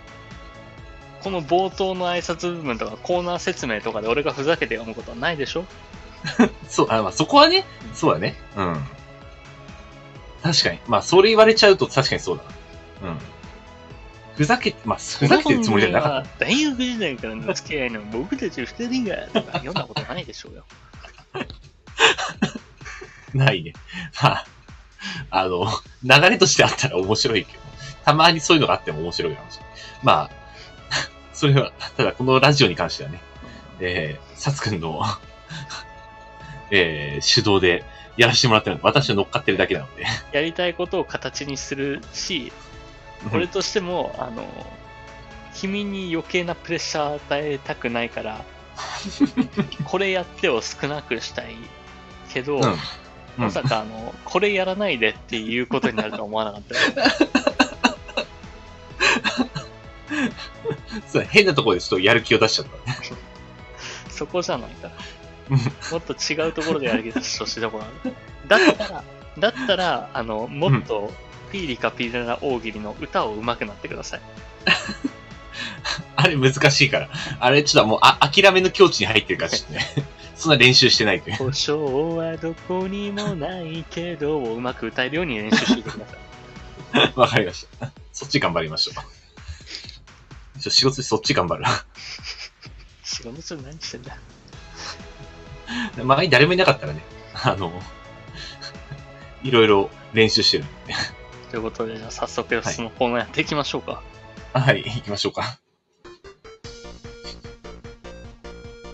[1.23, 5.65] この冒頭の挨拶部分とかコーナー説明とかで俺がふざけて読むことはないでしょ？
[6.67, 8.35] そう、あまあそこはね、そうだね。
[8.55, 8.83] うん。
[10.43, 10.79] 確かに。
[10.87, 12.43] まあそれ言われちゃうと確かにそうだ
[13.07, 13.13] な。
[13.13, 13.17] うん。
[14.35, 16.45] ふざけて、まあ、ふざけてるつもりじゃなかった。
[16.45, 20.63] 大学時代からの付き合いの僕たち二人が、とか読んだことないでしょうよ。
[23.31, 23.37] た。
[23.37, 23.73] ないね。
[24.21, 24.45] まあ、
[25.29, 25.67] あの、
[26.03, 27.59] 流れとしてあったら面白いけど、
[28.05, 29.73] たまにそういうのがあっても面白いかもしれない。
[30.03, 30.29] まあ、
[31.33, 33.21] それは、ただこのラジオに関してはね、
[33.79, 35.01] えー、サツくんの、
[36.71, 37.83] えー、主導で
[38.17, 40.05] やらせてもらってるので、私は乗っかってるだけなので。
[40.31, 42.51] やりたいことを形にするし、
[43.33, 44.45] 俺としても、あの、
[45.53, 48.43] 君に余計なプレッシャー与えたくないから、
[49.85, 51.55] これやってを少なくしたい
[52.33, 52.77] けど、うんうん
[53.37, 56.81] まさかあの、これやらないでっていうことになるとは思わなかったよ。
[61.07, 62.97] そう変なところでちょっとやる気を出しちゃったね。
[64.11, 65.01] そこじゃないからうん。
[65.91, 67.85] もっと違うところでやる気出してほしいところ。
[68.47, 69.03] だったら、
[69.39, 71.11] だったら、あの、もっと、
[71.51, 74.21] ピーリカピリラ大喜利の歌を上手くなってください。
[76.15, 77.09] あれ難しいから。
[77.39, 79.85] あれちょっともうあ諦めの境地に入ってるからちょっとね。
[80.35, 81.35] そんな練習してないという。
[81.37, 86.13] 保証はどこにもないけど、をうまく歌えるように練習してくださ
[87.03, 87.13] い。
[87.15, 87.91] わかりました。
[88.11, 90.59] そっち頑張りましょう。
[90.61, 91.65] ちょ仕事でそっち頑張る。
[93.03, 94.17] 仕事中何してんだ？
[96.03, 97.01] 前に誰もいなかったらね、
[97.33, 97.71] あの、
[99.43, 100.93] いろいろ練習してるんで。
[101.49, 104.01] ということで、じゃあ早速そのコーナーやっていきましょうか。
[104.53, 105.59] はい、行きましょうか。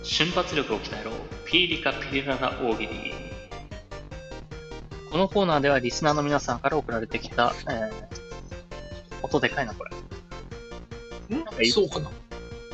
[0.02, 1.12] 瞬発力を鍛えろ。
[1.44, 3.14] ピーリカピリラな大喜利。
[5.10, 7.90] このコーナーではリスナーの皆さんから送られてきた、えー、
[9.22, 11.36] 音でかいな、これ。
[11.36, 11.44] ん？
[11.70, 12.10] そうかな？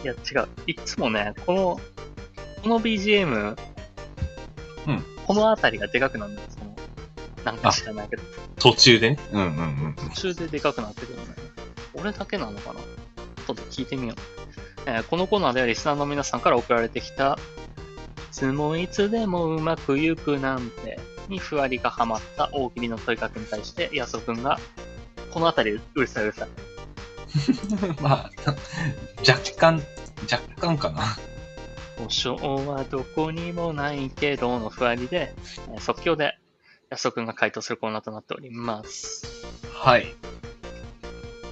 [0.03, 0.49] いや、違う。
[0.67, 1.81] いつもね、この、
[2.63, 3.57] この BGM、
[4.87, 6.49] うんこのあたりがでかくなるんだよ。
[6.51, 6.77] その、
[7.45, 8.23] なんか知らないけど、
[8.59, 9.19] 途中でね？
[9.33, 9.95] うんうんうん。
[9.95, 11.25] 途中ででかくなってるよね。
[11.95, 12.81] 俺だけなのかな？
[13.47, 14.17] 後で聞いてみよう。
[14.87, 17.39] えーこのコーナーではリスナーの皆さんから送られてきた、
[18.19, 24.59] いつもいつでもうまくゆくなんて、にふわりがはまった大喜利の問いかけに対して、やそくんが、
[25.33, 26.49] このあたりうるさいうるさい。
[28.03, 28.31] まあ、
[29.27, 29.83] 若干、
[30.31, 31.17] 若干かな。
[31.99, 35.35] 保証はどこにもないけどのふわりで、
[35.73, 36.39] えー即興で
[36.91, 39.47] 安尾くんが回答するコーナーとなっております。
[39.73, 40.15] はい。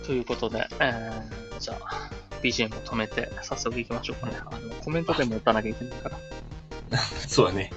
[0.06, 2.10] ということで、えー、じゃあ、
[2.42, 4.36] BGM を止めて早速行きましょうかね。
[4.44, 6.18] あの、コメントでも打たなきゃいけないから。
[7.28, 7.70] そうだね。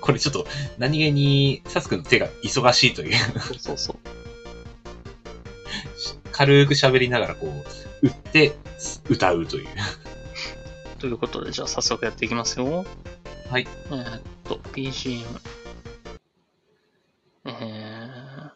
[0.00, 0.46] これちょっと、
[0.78, 3.96] 何気に、サスくんの手が忙しいという、そうそうそう。
[6.32, 8.54] 軽く喋りながらこう、打って、
[9.08, 9.68] 歌うという。
[10.98, 12.84] ということで、じゃあ早速やっていきますよ。
[13.50, 13.66] はい。
[13.86, 15.24] えーっと、BGM。
[17.44, 18.50] えー、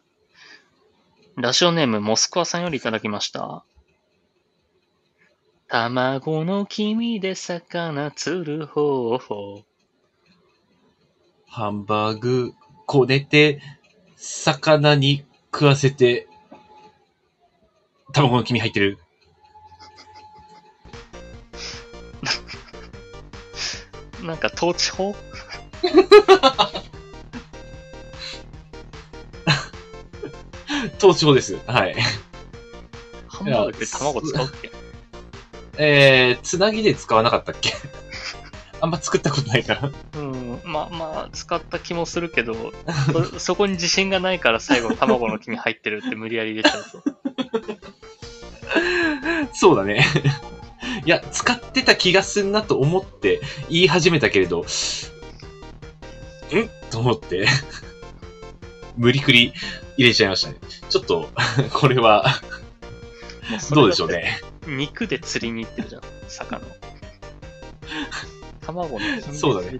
[1.37, 3.63] ラジオネームモスクワさんよりいただきました。
[5.67, 9.63] 卵の黄身で魚釣る方法。
[11.47, 12.53] ハンバーグ、
[12.85, 13.61] こねて、
[14.17, 15.23] 魚に
[15.53, 16.27] 食わせて、
[18.11, 18.99] 卵の黄身入ってる。
[24.23, 25.15] なんか統治法
[30.99, 31.57] 東地方です。
[31.65, 31.95] はい。
[33.27, 34.71] ハンバーグって卵使うっけ
[35.77, 37.73] えー、つなぎで使わなかったっけ
[38.81, 39.91] あんま作ったことないから。
[40.15, 42.73] うん、まあまあ、使った気もするけど、
[43.31, 47.03] そそこに自信がないから最後卵の黄身入ってるって無理やり入れちゃうと。
[49.53, 50.05] そうだね。
[51.05, 54.65] いや、使ってた気がすんなと思って言い始めたけれど、ん？
[56.91, 57.47] と思って、
[58.97, 59.53] 無理くり
[59.97, 60.57] 入れちゃいましたね。
[60.89, 61.29] ちょっと、
[61.73, 62.25] これは、
[63.71, 64.39] どうでしょうね。
[64.67, 66.61] 肉で釣りに行ってるじゃん、魚。
[68.61, 69.79] 卵のそうだね。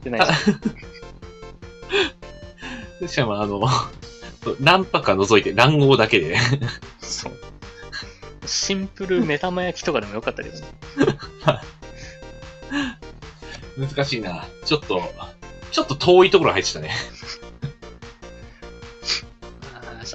[3.07, 3.61] しかも、あの、
[4.59, 6.37] 何波か除いて卵黄だけで、
[6.99, 7.50] そう。
[8.51, 10.67] シンプル目玉焼きとかでもよかったけどね。
[13.77, 14.45] 難しいな。
[14.65, 15.01] ちょっと、
[15.71, 16.91] ちょっと遠いところ入ってたね。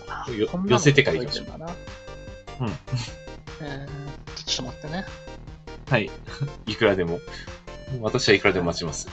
[0.09, 1.47] あよ寄せてから行きましょう
[2.61, 2.69] うん
[3.61, 5.05] えー、ちょっと待ってね。
[5.89, 6.11] はい。
[6.67, 7.21] いくらでも。
[8.01, 9.09] 私はいくらでも待ちます。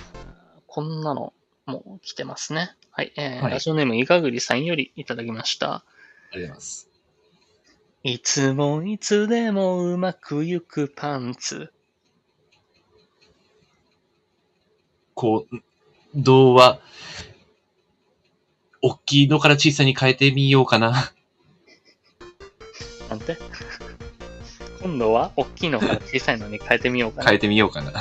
[0.67, 1.33] こんなの、
[1.65, 2.75] もう来てますね。
[2.91, 3.13] はい。
[3.15, 5.75] えーはいラジオネーム、いかぐりさんよりいただきました。
[5.75, 6.92] ありがとうございます。
[8.05, 11.71] いつもいつでもうまくゆくパンツ。
[15.13, 15.55] こう、
[16.13, 16.81] 童話、
[18.81, 21.13] 大きいのから小さに変えてみようかな。
[23.09, 23.37] なんて？
[24.81, 27.27] 今度は大きいのから小さいのに変えてみようかな。
[27.27, 27.93] 変えてみようかな。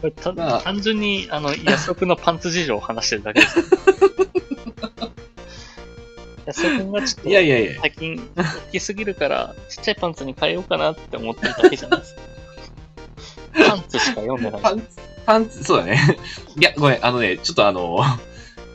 [0.00, 3.58] これたまあ単純に、あの、安岡のパンツ事情を話してるだけです。
[6.50, 7.80] 安岡君がちょっと、いやいやいや。
[7.80, 12.20] 最近大きすぎるから、ちっちゃいパンツに変えようかなって思ってるだけじゃないですか。
[13.68, 14.60] パンツしか読んでない。
[14.60, 14.86] パンツ、
[15.26, 16.18] パンツ、そうだね。
[16.58, 18.00] いや、ごめん、あのね、ちょっとあの、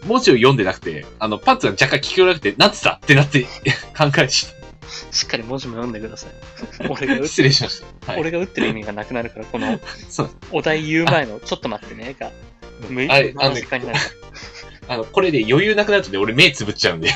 [0.05, 3.43] 文字を読んでなくて、あの、パンツが若干聞こえなくて、なんつったってなって、
[3.97, 4.47] 考えし
[5.11, 6.32] しっかり文字も読んでください。
[6.89, 7.23] 俺が打た。
[7.23, 8.11] っ 失礼しました。
[8.11, 8.21] はい。
[8.21, 9.80] 俺が打ってる意味がなくなるから、この。
[10.51, 12.32] お題言う前の、ちょっと待ってね、が、
[12.89, 14.05] 無あれ理な時間になるか
[14.88, 17.09] あの、これで余裕なくなるとね、俺目つぶっちゃうんで。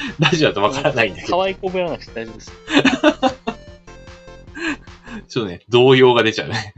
[0.18, 1.26] ラジオだとわからないんだら。
[1.26, 2.52] けど、可愛いこぶらなくて大丈夫です。
[5.28, 6.74] ちょっとね、動揺が出ちゃうね。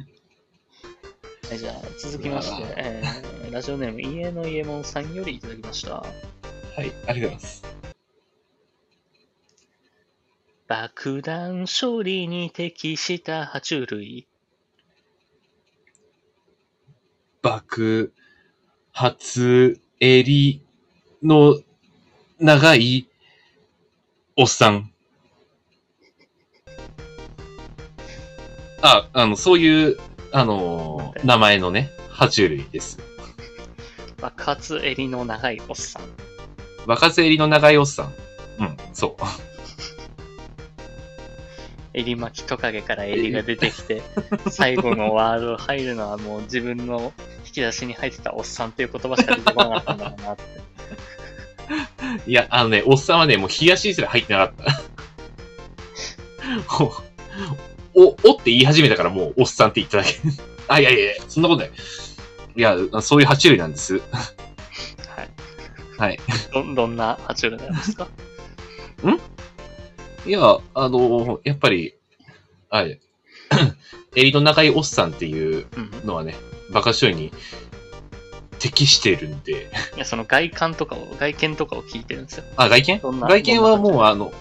[1.48, 5.94] はい、じゃあ、続きましてえー、ラジオネーム、家の家門さんよりいただきました。
[5.94, 6.12] はい、
[6.78, 7.62] ありがとうございます。
[10.68, 14.26] 爆弾処理に適した爬虫類。
[17.42, 18.12] 爆
[18.92, 20.62] 発襟
[21.22, 21.60] の
[22.38, 23.08] 長い
[24.34, 24.90] おっさん。
[28.80, 29.98] あ、あの、そういう、
[30.32, 32.98] あのー名前のね、爬虫類です。
[34.20, 36.02] 爆発襟の長いおっさん。
[36.86, 38.06] 爆発襟の長いおっさん。
[38.06, 39.22] うん、そう。
[41.92, 44.02] 襟巻きトカゲから襟が出てきて、
[44.50, 47.12] 最後のワード入るのはもう自分の
[47.44, 50.42] 引き出しに入ってたおっさんっていう言葉しか出てこなかったんだろうなって。
[52.26, 54.82] いや、あのね、おっさんはね、もう冷やしすら入ってなかった。
[57.94, 60.14] お、おって言い始めたからもうおっさんって言っただけ。
[60.68, 61.70] あ、いやいやいや、そんなことない。
[62.56, 63.98] いや、そういう爬虫類なんです。
[63.98, 64.04] はい。
[65.98, 66.18] はい。
[66.52, 68.08] ど、どんな爬虫類なんですか？
[70.26, 71.94] いや、あのやっぱり、
[72.70, 73.00] あれ、
[74.14, 75.90] 襟の長いおっさんっていううん。
[76.04, 76.36] のはね、
[76.70, 77.32] バカ種類に
[78.62, 79.70] 適してるんで。
[79.96, 82.44] いや、その外観とかを、外見とかを聞いてるんですよ。
[82.56, 83.00] あ、外見？
[83.00, 84.32] 外見はもうあの、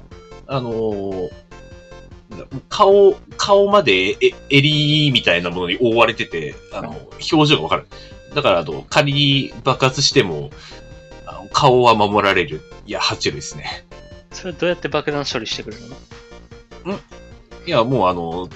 [0.45, 1.29] あのー
[2.69, 6.89] 顔、顔までえ襟みたいなものに覆われてて、あの、
[7.31, 7.87] 表情がわかる。
[8.33, 10.49] だから、あの、仮に爆発しても、
[11.25, 12.61] あの顔は守られる。
[12.85, 13.85] いや、爬虫類ですね。
[14.31, 15.83] それどうやって爆弾処理してくれる
[16.85, 16.99] の？
[17.65, 18.47] いや、もうあの、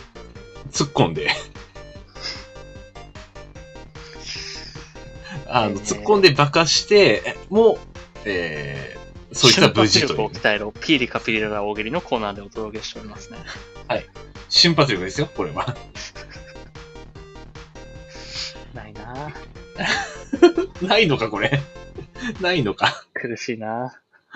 [0.72, 1.30] 突っ込んで。
[5.56, 7.78] あの、えー突っ込んで爆破して、もう、
[8.26, 10.30] えー、そいつは無事という瞬発力を。
[10.30, 13.38] 鍛えろ、ピーリカピリララ大喜利のコーナーでお届けしておりますね。
[14.50, 15.74] 瞬発力ですよ、これは。
[18.74, 20.84] ないなぁ。
[20.86, 21.62] ないのか、これ。
[22.42, 23.06] ないのか。
[23.14, 23.98] 苦しいな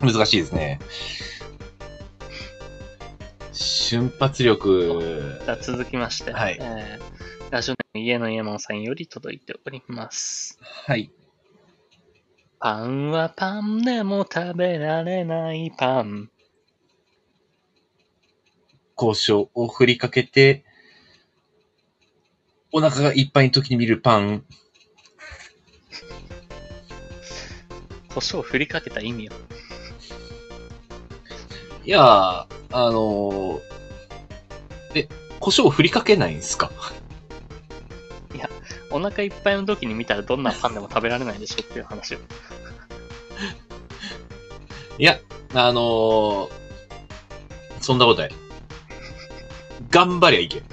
[0.00, 0.78] 難しいですね。
[3.58, 7.08] 瞬発力続きまして、はいえー
[7.50, 10.58] ラジオネーム家の家門さんより届いております。
[10.60, 11.10] はい。
[12.60, 16.28] パンはパンでも食べられないパン。
[19.00, 20.66] 交渉を振りかけて、
[22.70, 24.44] お腹がいっぱいの時に見るパン。
[28.12, 29.32] 胡椒を振りかけた意味を。
[31.86, 33.60] いやー、あのー、
[34.94, 35.08] え、
[35.40, 36.70] 胡椒を振りかけないんですか？
[38.90, 42.18] お腹いっぱいの時に見たらどんなパンでも食べられないでしょっていう話を。
[44.98, 45.18] いや、
[45.54, 46.50] あのー、
[47.82, 48.34] そんなことない。
[49.90, 50.64] 頑張りゃいける。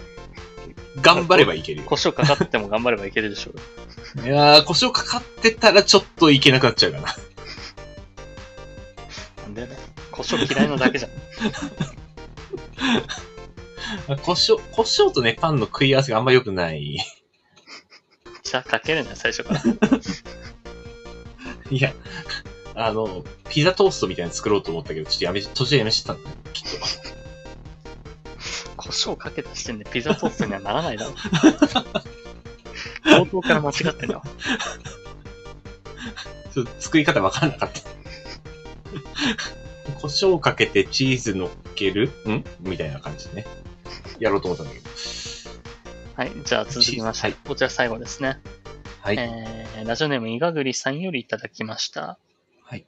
[1.02, 1.86] 頑張ればいけるよ。
[1.86, 4.26] 胡椒かかっても頑張ればいけるでしょう。
[4.26, 7.08] いやー、胡椒かかってたらちょっといけなくなっちゃうかな。
[9.43, 9.78] なんでね。
[10.16, 11.11] 胡椒嫌いなだけじゃん。
[14.24, 16.97] 胡椒、胡椒とね、パンの食い合わせがあんま良くない。
[18.43, 19.61] じゃあかけるなよ、最初から。
[21.70, 21.93] いや、
[22.76, 26.78] あの、ピザトーストみたいなの作ろうと思ったけど、ちょっとやめ、途中でやめちゃったんだね、きっと。
[28.78, 31.11] 胡椒かけた時点でピザトーストにはならないだろ。
[33.03, 34.24] 冒頭から間違ってんだわ。
[36.53, 37.82] ちょっと作り方わからなかった。
[40.06, 42.10] 胡椒かけてチーズ乗っける？
[42.28, 42.43] ん？
[42.60, 43.45] みたいな感じでね。
[44.20, 44.86] やろうと思ったんだけど。
[46.16, 48.38] はい、じゃあ続きまして、はいこちら最後ですね。
[49.01, 49.16] はい。
[49.18, 52.20] えー、ラジオネームいがぐりさんよりいただきました。
[52.64, 52.86] はい。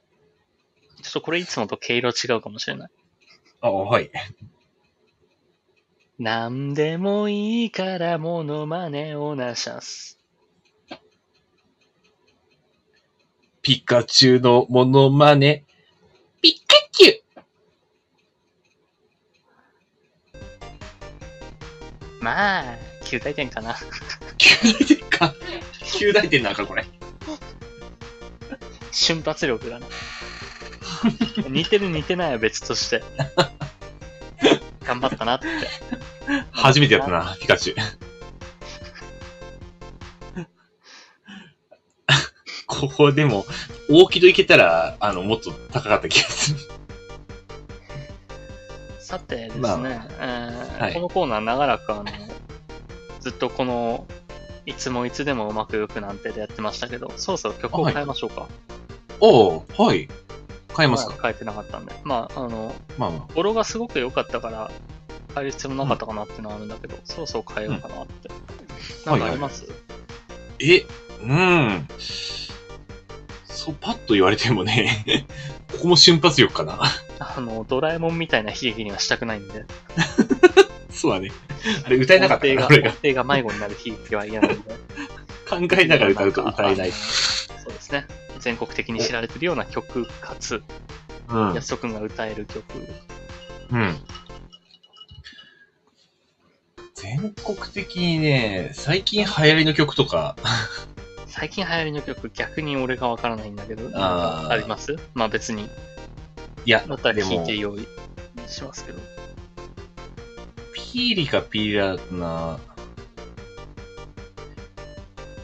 [1.02, 2.90] ちょっとこれいつもと毛色違うかもしれない。
[3.62, 4.12] あ、はい。
[6.20, 10.20] なんでもいいからモノマネをなしゃす。
[13.62, 15.64] ピカチュウのモノマネ。
[16.40, 16.87] ピカ
[22.20, 22.64] まあ、
[23.04, 23.76] 9大点かな。
[24.38, 25.34] 九大点か。
[25.84, 26.86] 九大点なんかこれ。
[28.90, 29.86] 瞬発力がな。
[31.48, 33.02] 似てる似てないは別として。
[34.84, 35.46] 頑張ったなって。
[36.50, 37.76] 初めてやったな、ピカチュウ。
[42.66, 43.46] ここでも、
[43.88, 46.77] 大木戸いけたら、あの、もっと高かった気がする。
[49.08, 52.04] さてですね、まあえーはいこのコーナー長らくあの、
[53.20, 54.06] ずっとこの、
[54.66, 58.46] いつもいつでもうまくいくなんてでやってましたけど、そろそろ曲を変えましょうか。
[59.20, 60.10] おおはい。
[60.76, 61.16] 変えますか？
[61.22, 61.94] 変えてなかったんで。
[62.04, 64.70] まあ、あの、まあま語呂がすごく良かったから、
[65.34, 68.28] 変える必要もなかったかなっていうのはあるんだけど、そろそろ変えようかなって。
[69.06, 69.66] なんかあります、
[70.60, 70.84] え、
[71.22, 71.88] うん。
[73.48, 75.26] そう、パッと言われてもね、
[75.72, 76.78] ここも瞬発力かな。
[77.20, 79.64] あの、ドラえもんみたいな悲劇にはしたくないんで。
[80.90, 81.30] そうだね。
[81.84, 82.82] あれ歌えなかったから、俺
[83.14, 84.56] がが迷子になる悲劇は嫌なんで。
[85.48, 86.92] 考えながら歌うと歌えない。
[86.92, 88.06] そうですね。
[88.40, 90.62] 全国的に知られてるような曲かつ、
[91.28, 91.54] うん。
[91.54, 92.62] 安人くんが歌える曲。
[93.70, 93.96] うん。
[96.94, 100.36] 全国的にね、最近流行りの曲とか、
[101.26, 104.96] 最近流行りの曲、逆に俺がわからないんだけど、あーあります？
[105.14, 105.68] まあ別に、
[106.64, 107.86] いやだった、聞いて、用意
[108.46, 108.98] しますけど。
[110.74, 112.58] ピーリかピーラーな。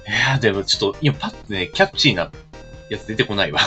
[0.06, 2.30] いや、でもちょっと、今パッとね、キャッチーな
[2.90, 3.60] やつ出てこないわ。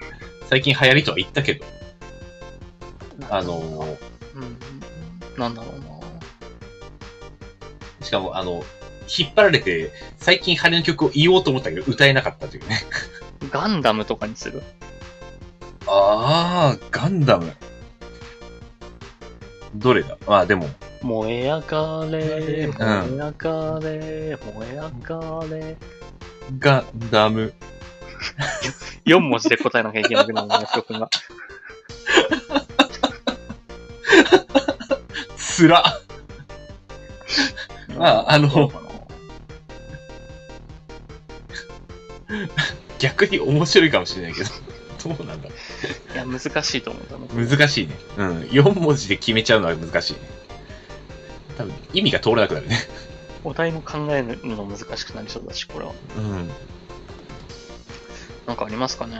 [0.48, 1.64] 最近流行りとは言ったけど、
[3.30, 3.98] あの
[4.34, 4.58] うん、
[5.38, 5.86] なんだろうな
[8.06, 8.64] しかも、あの、
[9.18, 12.80] 引っ張られて、最近流行りの曲を言おうと思ったけど、歌えなかったというね。
[13.50, 14.62] ガンダムとかにする？
[15.94, 17.54] あー、ガンダム。
[19.74, 20.16] どれだ？
[20.26, 20.68] まあでも、
[21.02, 22.20] 燃え上がれ、
[22.66, 25.76] うん燃え上がれ、燃え上がれ。
[26.58, 27.52] ガンダム。
[29.04, 31.10] 4文字で答えなきゃいけなくなるね、曲が。
[35.36, 35.84] つら。
[37.98, 38.72] まああの
[42.98, 44.50] 逆に面白いかもしれないけど。
[45.04, 45.54] どうなんだろ
[46.14, 47.44] いや、難しいと思うんだね。
[47.44, 47.48] う。
[47.48, 47.96] 難しいね。
[48.16, 48.40] うん。
[48.42, 50.20] 4文字で決めちゃうのは難しいね。
[51.56, 52.78] 多分、意味が通らなくなるね。
[53.44, 55.92] お題も考えるの難しくなりそうだし、これは。
[56.16, 56.50] うん。
[58.46, 59.16] なんかありますかね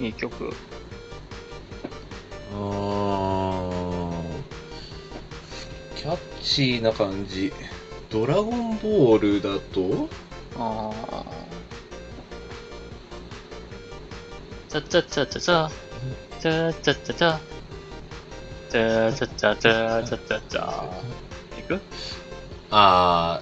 [0.00, 0.54] いい曲。
[2.52, 4.12] あー
[5.96, 7.52] キャッチーな感じ。
[8.10, 10.08] ドラゴンボールだと？
[10.56, 11.33] ああ。
[14.74, 15.70] チャチャチャチャチャ。
[16.40, 17.38] チャチャチャチャ。
[18.68, 20.84] チャチャチャチャチャチャチャ。
[21.60, 21.80] いく？
[22.72, 23.40] あ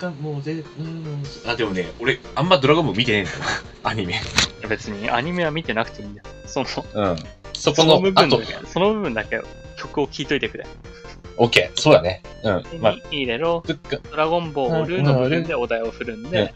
[0.00, 0.10] ー。
[0.22, 1.22] もうぜ、うん。
[1.46, 3.44] あ、でもね、俺、あんまドラゴンボール見てねえんだよな。
[3.90, 4.22] アニメ。
[4.70, 6.28] 別にアニメは見てなくていいんだよ。
[6.46, 7.16] その、うん。
[7.52, 9.42] そこその部分だ、け、その部分だけ
[9.76, 10.66] 曲を聴いといてくれ。
[11.36, 11.78] オッケー。
[11.78, 12.22] そうだね。
[12.42, 12.64] うん。
[12.80, 13.62] まあ、に入れろ。
[14.10, 16.54] ドラゴンボールの部分でお題を振るんで、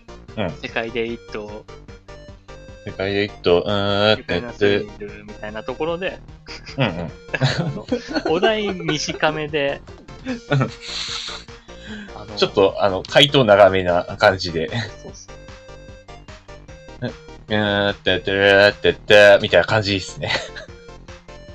[0.62, 1.66] 世界で一頭、
[2.88, 6.18] 世界で一と、うーん、愉って快なスリって、ルみたいなところで、
[6.78, 8.32] うんうん。
[8.32, 9.82] お題短めで、
[12.16, 14.70] あ のちょっ、と、あの、回答長めな感じで、
[15.02, 15.38] そうそう
[17.48, 20.32] うーん、ってってってってって、みたいな感じですね。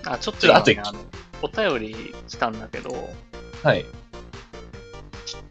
[0.06, 1.00] あ、ちょっと今、ね、あの、
[1.42, 3.10] お便り来たんだけど、
[3.64, 3.86] はい。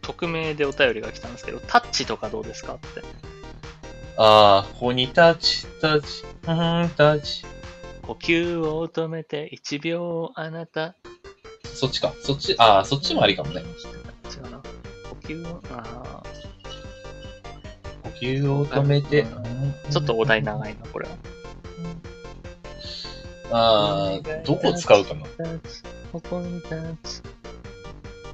[0.01, 3.01] 匿名でお便りが来たんですけど、タッチとかどうですかって。
[4.17, 7.43] あー、ホニタッチ、タッチ、うーん、タッチ。
[8.03, 10.95] 呼吸を止めて1秒あなた。
[11.73, 12.13] そっちか。
[12.21, 13.61] そっち、あー、そっちもありかもね。
[13.61, 14.57] 違うな。
[14.59, 16.23] 呼吸を、あ
[18.03, 19.25] 呼吸を止めて。
[19.25, 21.15] ーちょっとお題長いな、これは。
[23.51, 25.25] あー、どこ使うかな。
[26.11, 27.21] ここにタッチ。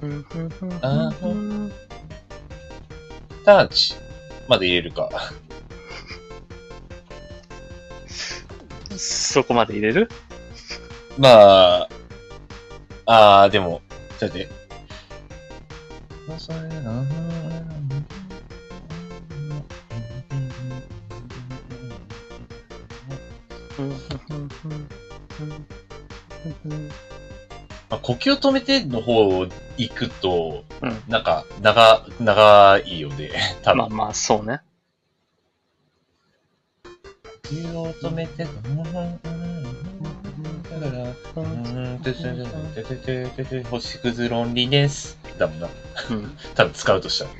[0.01, 1.71] うんふんふんふんあふん
[3.43, 3.95] タッチ
[4.47, 5.09] まで入れるか。
[8.99, 10.09] そこまで入れる？
[11.17, 11.89] まあ、
[13.05, 13.81] あー、でも、
[14.19, 14.59] ちょっと待って。
[27.89, 29.47] まあ、呼吸を止めての方
[29.77, 33.31] 行くと、うんなんか、長、長いよね。
[33.63, 33.77] 多分。
[33.77, 34.59] まあまあ、そうね。
[38.01, 38.55] 湯を止めて、だか
[40.95, 45.17] ら、うん、ててててててて星屑ロンリネス。
[45.37, 45.67] だもんな。
[46.11, 46.37] うん。
[46.55, 47.31] 多分使うとしたら。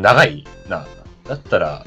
[0.00, 0.86] 長いな。
[1.26, 1.84] だったら、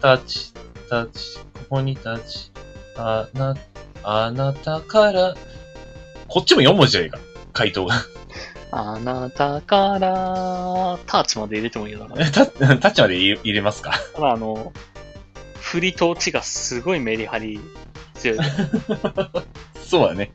[0.00, 0.52] タッチ、
[0.88, 2.50] タッチ、ここにタッチ、
[2.96, 3.56] あな、
[4.02, 5.34] あなたから、
[6.28, 7.18] こっちも4文字じゃねえか。
[7.52, 7.94] 回答が。
[8.72, 12.30] あなたから、タッチまで入れてもいいよだから。
[12.30, 13.92] タッタッチまで入れ入れますか。
[14.14, 14.72] ただあの、
[15.70, 17.60] 振りと落ちがすごいメリハリ
[18.14, 18.38] 強い。
[19.80, 20.32] そうだね。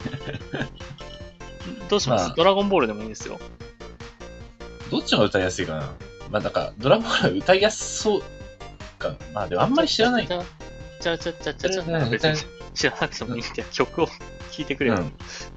[1.89, 3.37] どうします、まあドラゴンボールでもいいですよ。
[4.89, 5.93] どっちが歌いやすいかな？
[6.31, 8.23] まあ、なんか、ドラマが歌いやすそう
[8.97, 9.13] か。
[9.33, 10.27] まあ、でもあんまり知らない。
[10.27, 10.41] じゃ
[11.01, 12.37] じゃじゃじゃじゃじゃじゃ別に
[12.73, 13.69] 知らなくてもいいんだよ。
[13.73, 14.13] 曲を聴
[14.59, 14.99] いてくれば。
[14.99, 15.13] うん。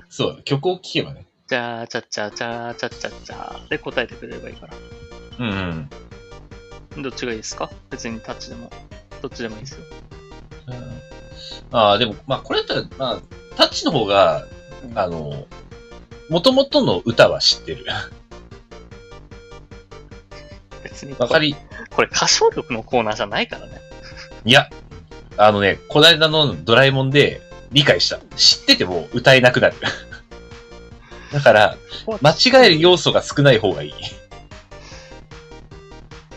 [0.09, 1.27] そう、曲を聴けばね。
[1.47, 4.75] じゃじゃじゃじゃじゃじゃじゃで答えてくれればいいから。
[5.39, 5.89] うん
[6.97, 7.03] うん。
[7.03, 8.71] どっちがいいですか別にタッチでも。
[9.23, 9.81] どっちでもいいですよ。
[11.71, 13.21] ああ、でも、まあ、これだったら、まあ、
[13.57, 14.47] タッチの方が、
[14.95, 15.47] あの、
[16.31, 17.85] 元々の歌は知ってる。
[20.83, 21.55] 別にわかり、
[21.91, 23.81] これ歌唱力のコーナーじゃないからね。
[24.45, 24.71] いや、
[25.37, 27.43] あのね、この間のドラえもんで
[27.73, 28.19] 理解した。
[28.37, 29.77] 知ってても歌えなくなる。
[31.33, 31.77] だから、
[32.23, 33.95] 間違える要素が少ない方がいい。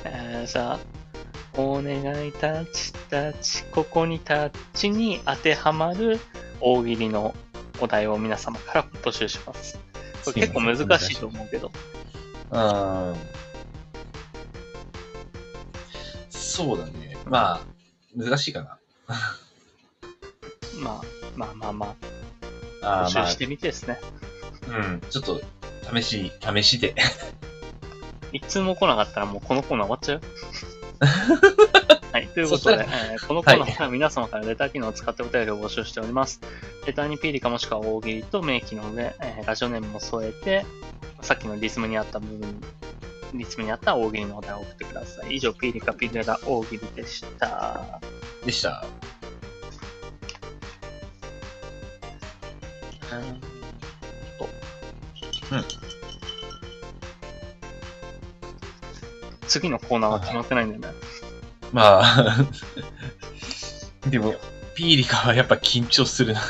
[0.04, 0.80] えー、じゃあ、
[1.56, 1.98] お願
[2.28, 6.20] いタッチタッチ、ここにタッチに当てはまる
[6.62, 7.36] 大喜利の
[7.80, 9.78] お題を皆様から募集します。
[10.24, 11.72] これ結構難しいと思うけど。
[12.52, 13.16] うん。
[16.30, 17.18] そうだね。
[17.26, 17.62] まあ、
[18.16, 18.78] 難しいかな。
[20.80, 21.96] まあ、まあまあま
[22.82, 24.00] あ、あーま募集してみてですね。
[24.70, 25.02] あ、うん。
[25.10, 25.42] ちょっと、
[25.94, 26.96] 試し、試しで。
[28.32, 30.22] 一通も来なかったらもうこのコーナー終わっちゃうよ。
[32.12, 32.28] はい。
[32.28, 36.42] ということで、えーこのコーナーでは皆様からレター機能を使ってお便りを募集しております。
[36.86, 40.66] レターにピーリカもしくは大喜利と明記の上、えーラジオネームも添えて、
[41.22, 42.62] さっきのリズムにあった部分、
[43.34, 45.36] リズムにあった大喜利のお題を送ってください。
[45.36, 48.02] 以上、ピーリカピグラ大喜利でした。
[48.46, 48.86] でした。
[55.52, 55.91] うーん
[59.52, 61.00] 次のコーナーは決まってないんだよね。
[61.74, 62.38] まあ、
[64.08, 64.36] でも、
[64.76, 66.42] ピーリカはやっぱ緊張するな。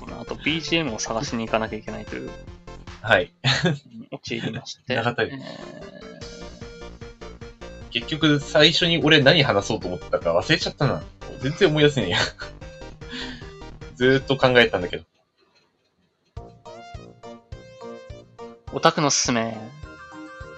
[0.00, 2.30] この後 BGM を探しに行かなきゃいけないという、
[3.02, 3.30] はい。
[4.10, 4.94] 陥りまして。
[4.94, 5.30] 長田えー
[7.90, 11.02] 結局、最初に俺何話そうと思ったか忘れちゃったな。
[11.40, 12.18] 全然思い出せねえや。
[13.96, 15.04] ずーっと考えたんだけど。
[18.72, 19.56] オタクのすすめ。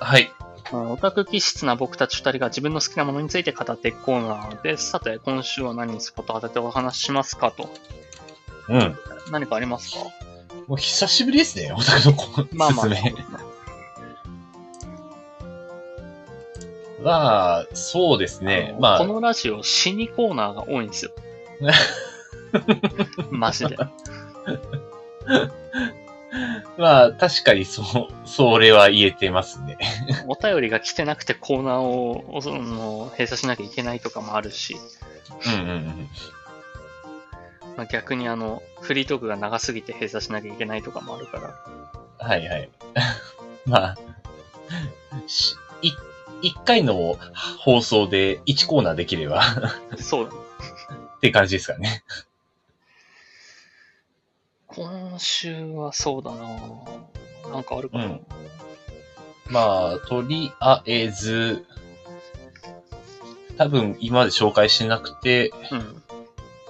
[0.01, 0.33] はい。
[0.73, 4.91] オタク気質な僕たち二人が自分の好きなものについて語っていくコーナーです。
[4.91, 7.71] さて、今週は何にスポット当ててお話ししますかと。
[8.69, 8.97] うん。
[9.31, 10.01] 何かありますか？
[10.67, 13.15] もう久しぶりですね、オタクの子、まあまあすすめ。
[17.03, 18.77] まあ、そうですね。
[18.81, 21.13] まあ、このラジオ死にコーナーが多いんですよ。
[23.31, 23.79] マジで。
[26.77, 29.79] まあ、確かにそう、それは言えてますね。
[30.29, 34.77] お便りが来てなくてコーナーをその閉鎖しなきゃいけないとかもあるし、
[35.47, 36.09] うんうんうん。
[37.77, 42.27] まあ、逆にあの、フリートークが長すぎて閉鎖しなきゃいけないとかもあるから。
[42.27, 42.71] はいはい。
[43.65, 43.97] まあ、
[45.27, 45.93] しい
[46.43, 47.19] 一回の
[47.59, 49.43] 放送で1コーナーできれば
[49.99, 50.31] そうだ。
[51.17, 52.05] って感じですかね。
[54.69, 58.21] 今週はそうだななんかあるかな、うん
[59.51, 61.65] まあ、とりあえず、
[63.57, 66.03] 多分今まで紹介してなくて、うん。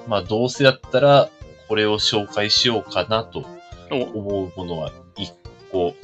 [0.06, 1.28] まあどうせだったら
[1.68, 3.44] これを紹介しようかなと
[3.90, 5.34] お、思うものは一
[5.70, 5.94] 個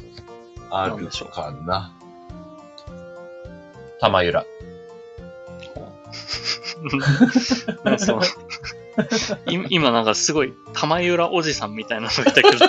[0.70, 1.96] あるかな。
[4.00, 4.44] 玉ゆら。
[7.84, 8.22] なんか そうい
[9.70, 12.50] 今なんかすごい玉浦おじさんみたいなのがいたけど。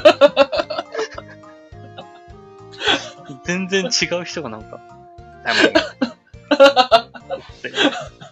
[3.45, 4.79] 全然違う人がなんか、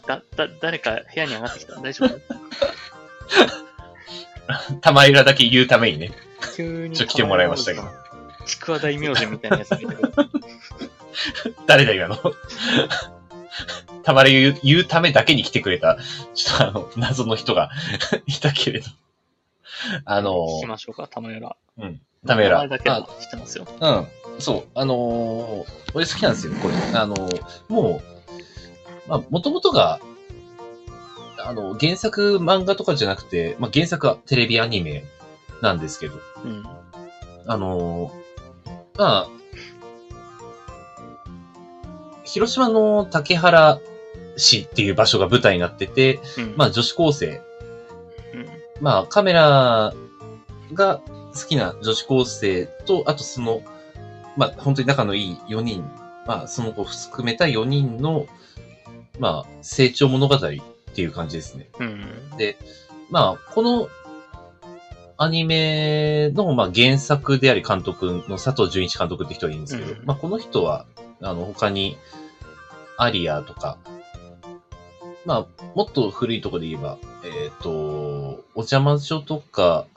[0.07, 1.79] だ、 だ、誰か部屋に上がってきた？
[1.79, 2.19] 大丈夫？
[4.81, 6.11] 玉ゆらだけ言うためにね。
[6.55, 6.97] 急に。
[6.97, 7.87] ちょっと来てもらいましたけど。
[8.45, 10.11] ちくわ大名人みたいなやつがいたけど。
[11.67, 12.17] 誰だ今の？
[14.03, 15.97] 玉ゆら言う言うためだけに来てくれた、
[16.33, 17.69] ちょっとあの、謎の人が
[18.27, 18.87] いたけれど。
[20.05, 21.55] あの聞きましょうか、玉浦。
[21.79, 22.01] うん。
[22.25, 22.55] 玉ゆら。
[22.63, 23.65] 名前だけはあ知ってますよ。
[23.79, 24.07] うん。
[24.39, 24.63] そう。
[24.75, 26.73] あのー俺好きなんですよ、これ。
[26.97, 28.01] あのーも
[29.07, 29.99] う、まあ、もともとが、
[31.45, 35.03] あの、原作漫画とかじゃなくて、まあ、原作はテレビアニメ
[35.61, 36.65] なんですけど、うん。
[37.45, 38.23] あのー
[38.97, 39.27] まあ、
[42.23, 43.79] 広島の竹原
[44.37, 46.53] 市っていう場所が舞台になってて、うん。
[46.57, 47.41] まあ女子高生、
[48.33, 48.47] うん。
[48.81, 49.93] まあカメラ
[50.73, 51.01] が
[51.33, 53.61] 好きな女子高生と、あとその、
[54.37, 55.83] まあ本当に仲のいい4人、
[56.25, 58.27] まあその子を含めた4人の、
[59.19, 60.39] まあ成長物語っ
[60.95, 61.69] ていう感じですね。
[61.79, 62.37] うん。
[62.37, 62.57] で、
[63.09, 63.89] まあ、この
[65.17, 70.85] アニメの、まあ、原作であり監督の佐藤純一監督って人がいるんですけど、うんまあ、この人は、
[71.21, 71.97] あの、他に、
[72.97, 73.77] アリアとか、
[75.25, 77.71] まあ、もっと古いところで言えば、えっ、と、
[78.55, 79.87] お邪魔女とか、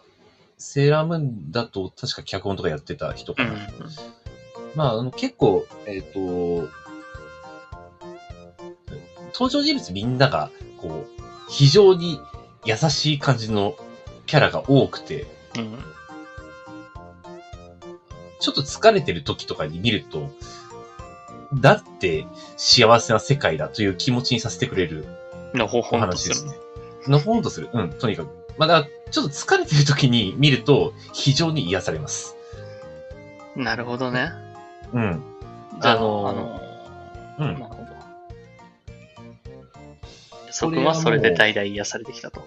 [0.59, 3.53] セーラームーンだと確か脚本とかやってた人かな。
[3.53, 3.59] うん。
[4.75, 6.69] まあ、あの、結構、えっ、と、
[9.33, 10.51] 登場人物みんなが、
[10.81, 12.21] こう、非常に
[12.65, 13.77] 優しい感じの
[14.27, 15.79] キャラが多くて、うん。
[18.39, 20.31] ちょっと疲れてる時とかに見ると、
[21.55, 25.07] だって幸せな世界だという気持ちにさせてくれる
[25.57, 26.37] のほほおんとする。
[27.09, 27.19] の？
[27.19, 27.69] ほんとする。
[27.73, 28.29] うん、とにかく。
[28.59, 32.37] まあ、だちょっと疲れてる時に見ると非常に癒されます。
[33.55, 34.33] なるほどね。
[34.93, 35.23] うん。
[35.81, 36.67] じゃあ、あのー
[37.39, 37.87] うんなるほど。
[40.51, 42.47] そこはそれで代々癒されてきたと。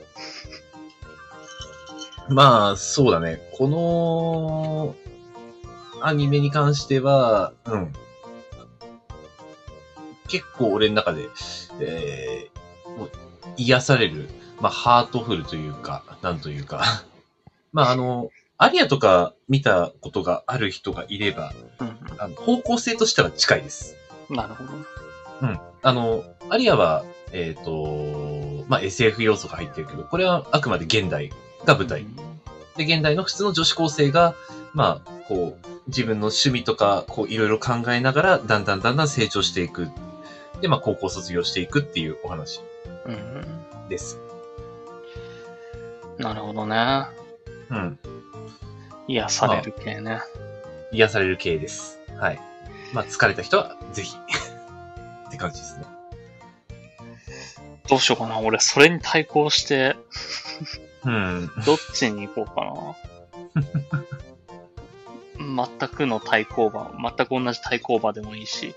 [2.30, 3.39] まあ、そうだね。
[3.53, 4.95] この、
[6.01, 7.93] アニメに関しては、うん。
[10.28, 11.28] 結構俺の中で、
[11.80, 12.59] えー、
[12.97, 13.11] もう
[13.57, 14.29] 癒される、
[14.61, 17.03] まあ、ハートフルというか、なんというか。
[17.71, 23.95] まあ、あの、アリアとか見たことがある人がいれば、うんあの方向性としては近いです。
[24.29, 24.35] うん。
[24.35, 24.69] なるほど。
[25.41, 25.59] うん。
[25.81, 31.31] あの、アリアは、えっ、と、まあ、SF 要素が入ってるけど、これはあくまで現代
[31.65, 32.05] が舞台。
[32.75, 34.35] で、現代の普通の女子高生が、
[34.73, 39.89] まあ、こう、自分の趣味とか、こう、いろいろ考えながら、だんだんだんだん成長していく。
[40.61, 42.65] で、まあ、高校卒業していくっていうお話うん。
[42.65, 42.68] うん。
[43.89, 44.20] です。
[46.18, 47.05] なるほどね。
[47.70, 47.99] うん。
[49.07, 50.20] 癒される系ね。
[50.91, 51.99] 癒される系です。
[52.18, 52.39] はい。
[52.93, 54.16] まあ、疲れた人は、ぜひ。
[55.28, 55.86] って感じですね。
[57.88, 58.39] どうしようかな。
[58.39, 59.95] 俺、それに対抗して、
[61.05, 61.49] うん。
[61.66, 62.95] どっちに行こうかな。
[65.80, 68.76] 全くの対抗馬、全く同じ対抗馬でもいいし、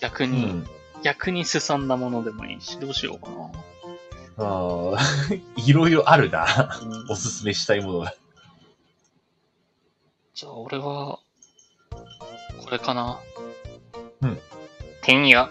[0.00, 0.66] 逆うに、ん。
[1.02, 3.52] 逆に進んだものでもいいし、どうしようかな。
[4.38, 4.98] ああ、
[5.66, 6.46] いろいろあるな。
[6.82, 8.14] うんおすすめしたいものが。
[10.34, 11.18] じゃあ、俺は、
[11.90, 13.18] これかな。
[14.22, 14.38] うん。
[15.02, 15.50] てんや。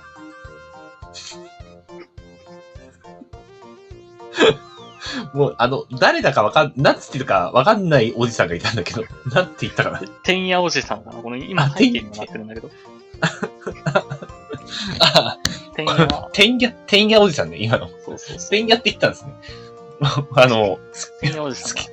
[5.34, 10.00] もう、あの、誰だかわかん、なんつってるかわかんないおじさんがいたんだけど、 なんて言ったかな。
[10.00, 11.22] てんやおじさんかな。
[11.22, 12.72] この今あ背景にもなってるんだけど。
[15.00, 15.38] あ
[15.78, 16.08] てんや。
[16.34, 17.88] てんや、てんやおじさんね、今の。
[18.04, 18.38] そうそう。
[18.50, 19.34] てんやって言ったんですね。
[20.36, 20.80] あの、
[21.22, 21.84] てんやおじさんか。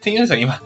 [0.00, 0.62] てんやおじさん今、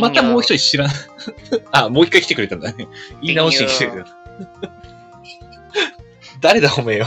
[0.00, 0.90] またもう一人知らん。
[1.70, 2.88] あ、もう一回来てくれたんだね。
[3.22, 4.16] 言い直して来てくれた。
[6.40, 7.06] 誰だ、おめえよ。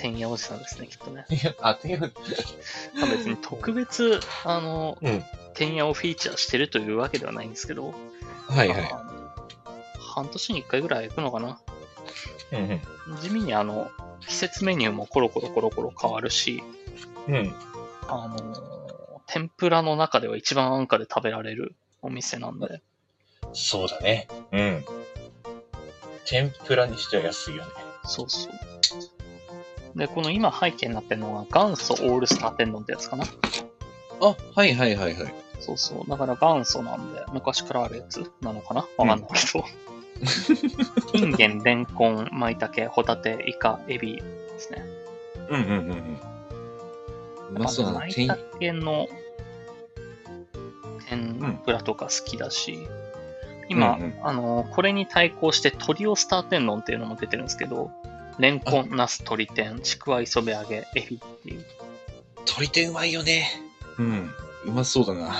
[0.00, 1.26] てんやおじさんですね、きっとね。
[1.60, 2.08] あ、てんや、ま
[3.02, 7.92] あ別に特別、あの、うんてんやをフィーチャーしてるというわけではないんですけど、
[8.48, 8.94] はいはい。
[9.98, 11.58] 半年に一回ぐらい行くのかな。
[12.52, 12.80] うん
[13.20, 13.90] 地味にあの、
[14.26, 16.62] 季節メニューもコロコロコロコロ変わるし、
[17.26, 17.34] うん。
[17.34, 17.54] うん。
[18.08, 22.82] あの、天ぷらの中では一番安価で食べられるお店なんで、
[23.52, 24.28] そうだね。
[24.52, 24.84] うん。
[26.26, 27.70] 天ぷらにしては安いよね。
[28.04, 29.98] そうそう。
[29.98, 33.24] で、この今背景になってるのが元祖オールスター天丼ってやつかな。
[34.20, 35.34] あ、はいはいはいはい。
[35.60, 36.10] そうそう。
[36.10, 39.64] だから元祖なんで、昔からあるやつなのかなわかんないけど。
[41.14, 44.22] インゲン、レンコン、マイタケ、ホタテ、イカ、エビで
[44.58, 44.82] すね。
[45.48, 46.20] うんうんうんうん。
[47.56, 47.98] うまそうだな。
[48.00, 49.08] マイ天タケの
[51.08, 52.78] 天ぷらとか好きだし、
[53.68, 57.90] 今、うんうんあの、これに対抗してトリオスター天丼っていうのも出てるんですけど、
[58.38, 61.64] レンコン、ナス、鶏天、ちくわ磯辺揚げ、エビっていう。
[62.46, 63.50] 鶏天うまいよね。
[63.98, 64.30] うん。
[64.66, 65.34] うまそうだな。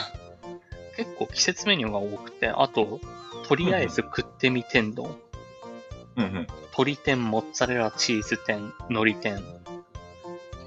[0.97, 3.01] 結構季節メニューが多くて、あと、
[3.49, 5.16] とりあえず食ってみ天丼、
[6.16, 6.46] うんうん。
[6.72, 9.38] 鶏天、モッツァレラ、チーズ天、海苔天。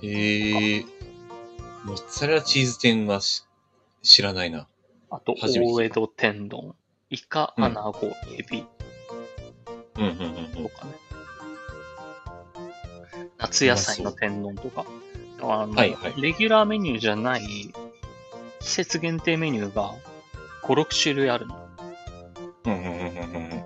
[0.01, 0.85] へえ。
[1.83, 3.45] モッツァレラチーズ天はし
[4.01, 4.67] 知らないな。
[5.11, 6.73] あと、大江戸天丼、
[7.11, 8.65] イカ、うんアナゴ、エビ
[9.97, 10.93] うんうんうんとかね。
[13.37, 14.85] 夏野菜の天丼とか。
[15.39, 17.41] あの、はいはいレギュラーメニューじゃない、
[18.59, 19.93] 季節限定メニューが
[20.63, 21.70] 5、6種類あるの。
[22.65, 23.63] うんうんうんうんうん。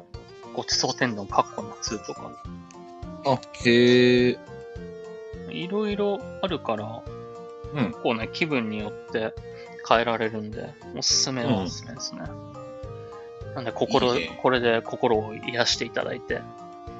[0.53, 2.31] ごちそう天丼、かっこ夏とか。
[3.25, 4.37] あ、へえ。
[5.51, 7.01] いろいろあるから、
[7.73, 9.33] うん結構ね、気分によって
[9.87, 12.21] 変えられるんで、おすすめはおすすめですね。
[13.53, 16.41] なんで、心いいねこれで心を癒していただいて、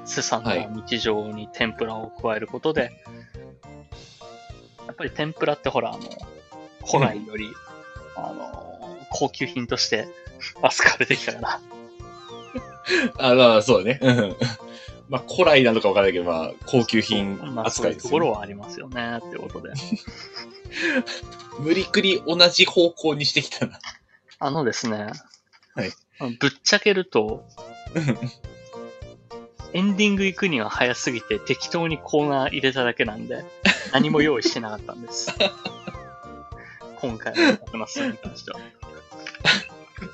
[0.04, 2.92] すさんだはい日常に天ぷらを加えることで、
[4.86, 6.02] やっぱり天ぷらってほら、あの、
[6.86, 7.52] 古来より、
[8.16, 10.08] あの、高級品として
[10.62, 11.60] 扱われてきたから、
[13.18, 13.98] あ、まあ、そうだね。
[14.02, 14.36] うん。
[15.08, 19.72] まあ、古来なのかわからないけど、まあ、高級品まあそういうとこ扱いですよ、ねろはありますよね、ってことで。
[21.60, 23.78] 無理くり同じ方向にしてきたな。
[24.40, 25.06] あのですね、
[25.74, 25.92] はい
[26.40, 27.44] ぶっちゃけると、
[29.72, 33.44] エンディング行くには早すぎて適当にコーナー入れただけなんで、
[33.92, 35.30] 何も用意してなかったんです。
[37.00, 38.60] 今回の話に関しては。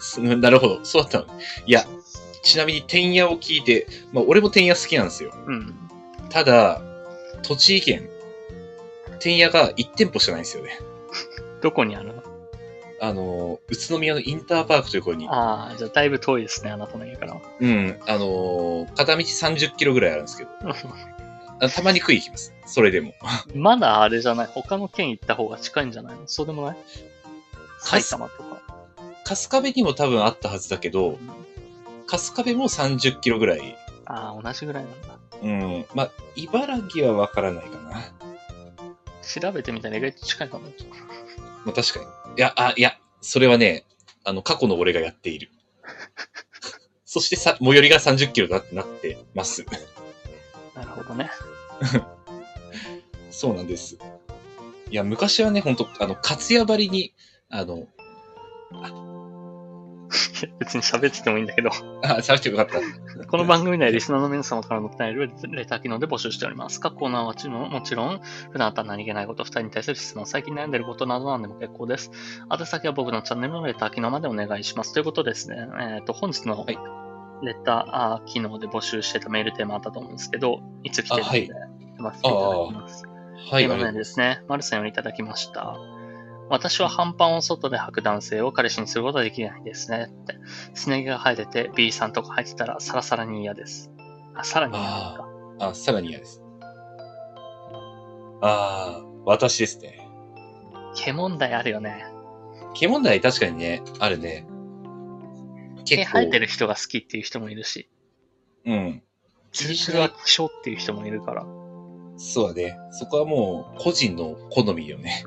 [0.00, 0.84] すなるほど。
[0.84, 1.26] そうだったの。
[1.66, 1.86] いや、
[2.42, 5.32] ちなみに、天野を聞いて、まあ、俺も天野好きなんですよ。
[5.46, 5.74] うん。
[6.28, 6.80] ただ、
[7.42, 8.08] 栃木県、
[9.20, 10.78] 天野が1店舗しかないんですよね。
[11.62, 12.22] どこにあるの？
[13.00, 17.40] あの、宇都宮のインターパークというところに、ああ、じゃあだいぶ遠いですね、あなたの家からは。
[17.60, 20.50] うん、あの、片道30キロぐらいあるんですけど、
[21.60, 22.54] あたまに食い行きます。
[22.66, 23.12] それでも。
[23.54, 24.46] まだあれじゃない？
[24.52, 26.22] 他の県行った方が近いんじゃないの？
[26.26, 26.76] そうでもない？
[27.80, 28.62] 埼玉とか。
[29.24, 31.18] 春日部にも多分あったはずだけど、
[32.12, 33.74] 春日部も30キロぐらい。
[34.04, 35.18] ああ、同じぐらいなんだ。
[35.42, 35.86] うん。
[35.94, 38.02] まあ、茨城はわからないかな。
[39.22, 40.64] 調べてみたら意外と近いかも。
[41.64, 42.06] まあ確かに。
[42.36, 43.86] いや、あ、いや、それはね、
[44.24, 45.48] あの、過去の俺がやっている。
[47.06, 49.64] そしてさ、最寄りが30キロだってなってます。
[50.74, 51.30] なるほどね。
[53.30, 53.96] そうなんです。
[54.90, 57.14] いや、昔はね、ほんと、あの、かつや張りに、
[57.48, 57.88] あの、
[60.58, 61.70] 別に喋っててもいいんだけど。
[62.04, 63.26] あ、喋ってよかった。
[63.26, 66.80] この番組ではリスナーの皆様からのお便りをレター機能で募集しております。
[66.80, 72.10] 各コーナーはもちろん、もちろん普段あった何気ないこと、二人に対する質問、最近悩んでることなどなんでも結構です。
[72.50, 74.92] 宛先は僕のチャンネルのレター機能までお願いします。
[74.92, 76.78] ということでですね、えっ、と、本日のはい
[77.42, 83.04] レター機能で募集してたメールテーマあったと思うんですけど、いつ来てるので、読ませていただきます。
[83.50, 83.94] はい、今のありがとうございます。
[83.98, 85.76] ですね、マルさんよりいただきました。
[86.52, 90.08] 私は半パンを外で履く男性を彼氏にすることはできないですね。
[90.10, 90.34] って。
[90.74, 93.90] すね毛が生えてて B さんとか入ってたらサラサラに嫌です。
[94.34, 95.28] あ、さらに嫌ですか？
[95.60, 96.42] あ、さらに嫌です。
[98.42, 100.06] ああ、私ですね。
[100.94, 102.04] 毛問題あるよね。
[102.74, 104.46] 毛問題確かにね、あるね。
[105.86, 106.04] 毛。
[106.04, 107.88] 生えてる人が好きっていう人もいるし、
[108.66, 109.02] うん。
[109.52, 111.46] ツルツルは希少っていう人もいるから。
[112.18, 112.76] そうだね。
[112.90, 115.24] そこはもう、個人の好みよね。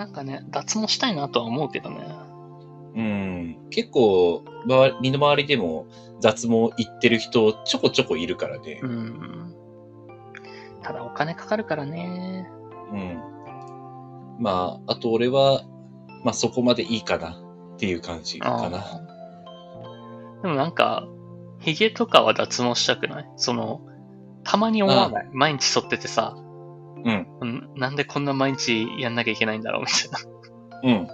[0.00, 1.98] うんなんかね、脱毛したいなとは思うけどね。
[2.96, 3.58] うん。
[3.70, 5.86] 結構、周り身の回りでも
[6.22, 8.86] 脱毛行ってる人ちょこちょこいるからねう。
[8.86, 9.54] ん。
[10.82, 12.48] ただお金かかるからね。
[12.92, 13.22] うん。
[14.40, 15.64] まあ、あと俺は、
[16.24, 17.38] まあそこまでいいかな
[17.74, 18.80] っていう感じかな。
[20.42, 21.06] でもなんか、
[21.58, 23.30] 髭とかは脱毛したくない？
[23.36, 23.82] その、
[24.44, 25.28] たまに思わない？
[25.32, 26.34] 毎日剃っててさ、
[27.04, 27.26] うん。
[27.40, 30.98] うんなんでこんな毎日やんなきゃいけないんだろうみたいな。
[30.98, 31.08] うん。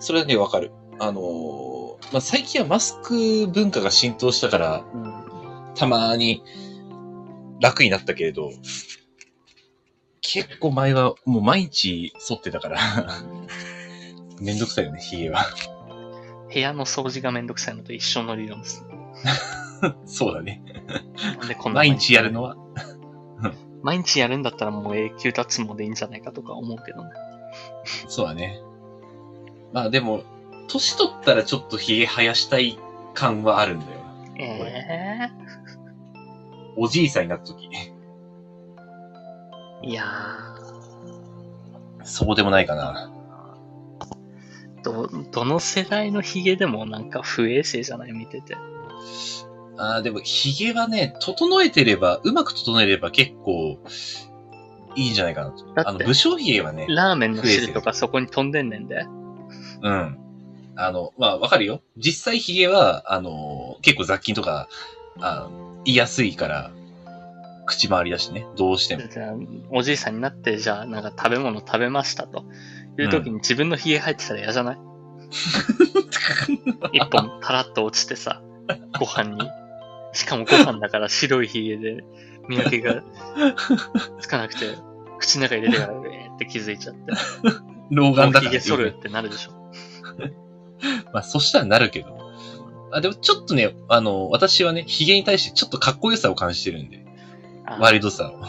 [0.00, 0.72] それはね、わかる。
[0.98, 5.74] あのーまあ最近はマスク文化が浸透したから、うん。
[5.74, 6.42] たまに
[7.60, 8.50] 楽になったけれど、
[10.20, 12.80] 結構前はもう毎日剃ってたから、
[14.40, 15.46] めんどくさいよね、髭は。
[16.52, 18.84] 部屋の掃除がめんどくさいのと一緒の理論です。
[20.06, 20.62] そうだね。
[21.38, 22.56] なんでこんな毎日やるのは。
[23.86, 27.10] 毎日やるんだったらもう永久脱毛でいいんじゃないかとか思うけどね。
[28.08, 28.60] そうだね。
[29.72, 30.24] まあでも、
[30.66, 32.80] 年取ったらちょっと髭生やしたい
[33.14, 34.06] 感はあるんだよな。
[34.38, 35.30] え
[36.76, 37.70] おじいさんになった時。
[37.72, 37.92] え
[39.86, 40.04] いや
[42.02, 43.12] そうでもないかな。
[44.80, 48.12] ー、ど、どの世代のヒゲでもなんか不衛生じゃない？
[48.12, 48.56] 見てて。
[49.78, 53.78] ああ、でも、髭はね、整えてれば、うまく整えれば結構、
[54.94, 55.64] いいんじゃないかなと。
[55.66, 59.06] だってあの、武将髭はね、ラーメンの汁とかそこに飛んでんねんで。
[59.82, 60.18] うん。
[60.76, 61.82] あの、まあ、わかるよ。
[61.96, 64.68] 実際髭は、あの、結構雑菌とか、
[65.20, 65.48] あ
[65.84, 66.70] 言いやすいから、
[67.66, 69.06] 口周りだしね、どうしても。
[69.08, 69.34] じゃあ、
[69.70, 72.44] おじいさんになって、じゃあ、なんか食べ物食べましたと。
[73.02, 74.78] いう時に自分の髭入ってたら嫌じゃない、
[76.92, 78.40] 一本タラッと落ちてさ、
[78.98, 79.65] ご飯に。
[80.16, 82.02] しかもご飯だから白い髭で、
[82.48, 83.02] 見分けが
[84.20, 84.74] つかなくて、
[85.18, 87.12] 口の中に入れてから、えーって気づいちゃって。
[87.90, 89.52] 老眼だから、もう髭剃るってなるでしょ。
[91.12, 92.18] まあ、そしたらなるけど。
[92.92, 97.04] あ、でもちょっとね、あの、私はね、髭に対してちょっとかっこよさを感じてるんで、
[97.66, 98.40] あーワイルドさを。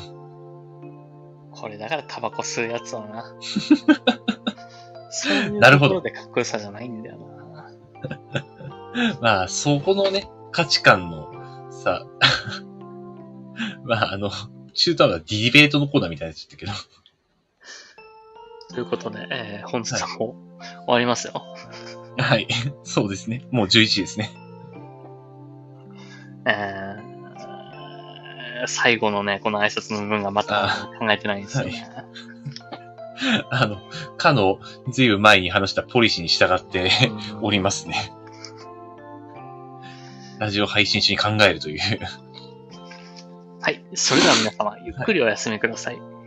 [1.51, 3.35] これだからタバコ吸うやつはな。
[5.09, 7.27] そういうなるほどところでかっこよさじゃないんだよな。
[9.21, 11.26] まあ、そこのね、価値観の
[11.87, 12.05] さ、
[13.85, 14.29] まあ、あの、
[14.73, 16.71] 中途半端なディベートのコーナーみたいになっちゃったけど。
[18.69, 21.33] ということで、えー本日はもう終わりますよ。
[22.17, 22.47] はい。
[22.83, 23.45] そうですね。
[23.51, 24.31] もう11時ですね。
[26.45, 27.07] えー
[28.65, 31.87] 最後のね、この挨拶の部分がまたあ考えてないんですよね。
[33.51, 33.77] あの、
[34.17, 34.59] かの、
[34.91, 36.89] ずいぶん前に話したポリシーに従って
[37.31, 38.11] うん おりますね。
[40.39, 41.79] ラジオ配信中に考えるという。
[43.61, 43.83] はい。
[43.95, 45.99] それでは皆様、ゆっくりお休みください。
[45.99, 46.17] はい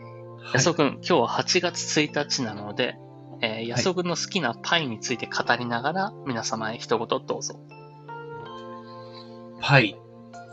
[0.53, 2.97] 安尾くん、今日は8月1日なので、
[3.41, 7.61] えー、安尾くんの好きなパイについて語りながら、皆様へ一言どうぞ。
[9.61, 9.97] はい。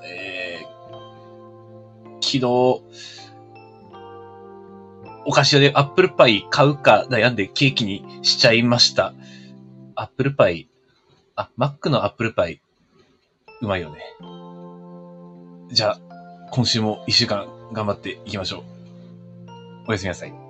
[0.05, 2.45] えー、昨日、
[5.25, 9.13] お菓子屋でアップルパイ買うか悩んでケーキにしちゃいました。
[9.95, 10.69] アップルパイ、
[11.35, 12.61] あ、マックのアップルパイ、
[13.61, 13.99] うまいよね。
[15.71, 15.99] じゃあ、
[16.51, 18.63] 今週も一週間頑張っていきましょう。
[19.87, 20.46] おやすみなさい。